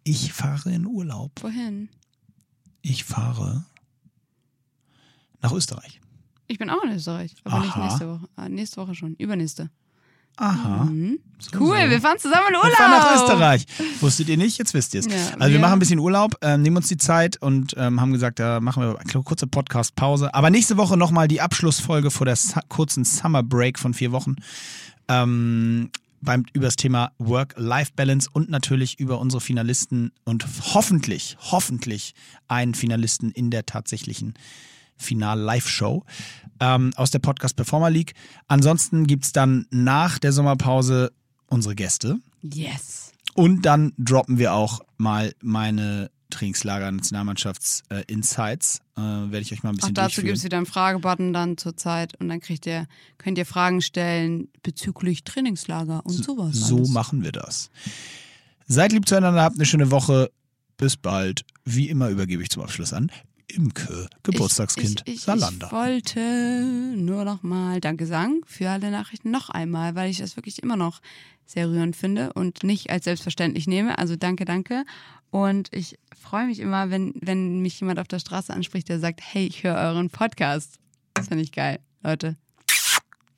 [0.03, 1.31] Ich fahre in Urlaub.
[1.41, 1.89] Wohin?
[2.83, 3.65] Ich fahre
[5.41, 5.99] nach Österreich.
[6.47, 7.85] Ich bin auch in Österreich, aber nicht Aha.
[7.87, 8.29] nächste Woche.
[8.35, 9.71] Ah, nächste Woche schon, übernächste.
[10.37, 10.85] Aha.
[10.85, 11.19] Mhm.
[11.39, 11.89] So, Cool, so.
[11.89, 12.69] wir fahren zusammen in Urlaub.
[12.71, 13.65] Wir fahren nach Österreich.
[13.99, 14.57] Wusstet ihr nicht?
[14.57, 15.07] Jetzt wisst ihr es.
[15.07, 18.13] Ja, also wir machen ein bisschen Urlaub, ähm, nehmen uns die Zeit und ähm, haben
[18.13, 20.33] gesagt, da machen wir eine kurze Podcast-Pause.
[20.33, 24.37] Aber nächste Woche nochmal die Abschlussfolge vor der su kurzen Summer Break von vier Wochen.
[25.09, 25.89] Ähm,
[26.21, 32.13] beim, über das Thema Work-Life-Balance und natürlich über unsere Finalisten und hoffentlich, hoffentlich
[32.47, 34.33] einen Finalisten in der tatsächlichen
[34.97, 36.03] Final-Live-Show
[36.59, 38.13] ähm, aus der Podcast Performer League.
[38.47, 41.11] Ansonsten gibt es dann nach der Sommerpause
[41.47, 42.17] unsere Gäste.
[42.41, 43.11] Yes.
[43.35, 48.79] Und dann droppen wir auch mal meine Trainingslager Nationalmannschafts äh, Insights.
[48.97, 51.57] Äh, Werde ich euch mal ein Auch bisschen dazu gibt es wieder einen Fragebutton dann
[51.57, 52.87] zur Zeit und dann kriegt ihr,
[53.17, 56.55] könnt ihr Fragen stellen bezüglich Trainingslager und sowas.
[56.55, 56.89] So alles.
[56.89, 57.69] machen wir das.
[58.67, 60.31] Seid lieb zueinander, habt eine schöne Woche.
[60.77, 61.45] Bis bald.
[61.65, 63.11] Wie immer übergebe ich zum Abschluss an
[63.47, 65.67] Imke, Geburtstagskind ich, ich, Salander.
[65.67, 66.61] Ich wollte
[66.95, 70.75] nur noch mal Danke sagen für alle Nachrichten noch einmal, weil ich das wirklich immer
[70.75, 71.01] noch
[71.45, 73.97] sehr rührend finde und nicht als selbstverständlich nehme.
[73.97, 74.85] Also danke, danke.
[75.29, 79.19] Und ich freue mich immer, wenn, wenn mich jemand auf der Straße anspricht, der sagt,
[79.21, 80.79] hey, ich höre euren Podcast.
[81.15, 82.37] Das finde ich geil, Leute.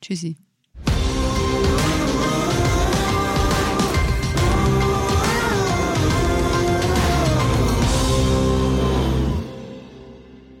[0.00, 0.36] Tschüssi.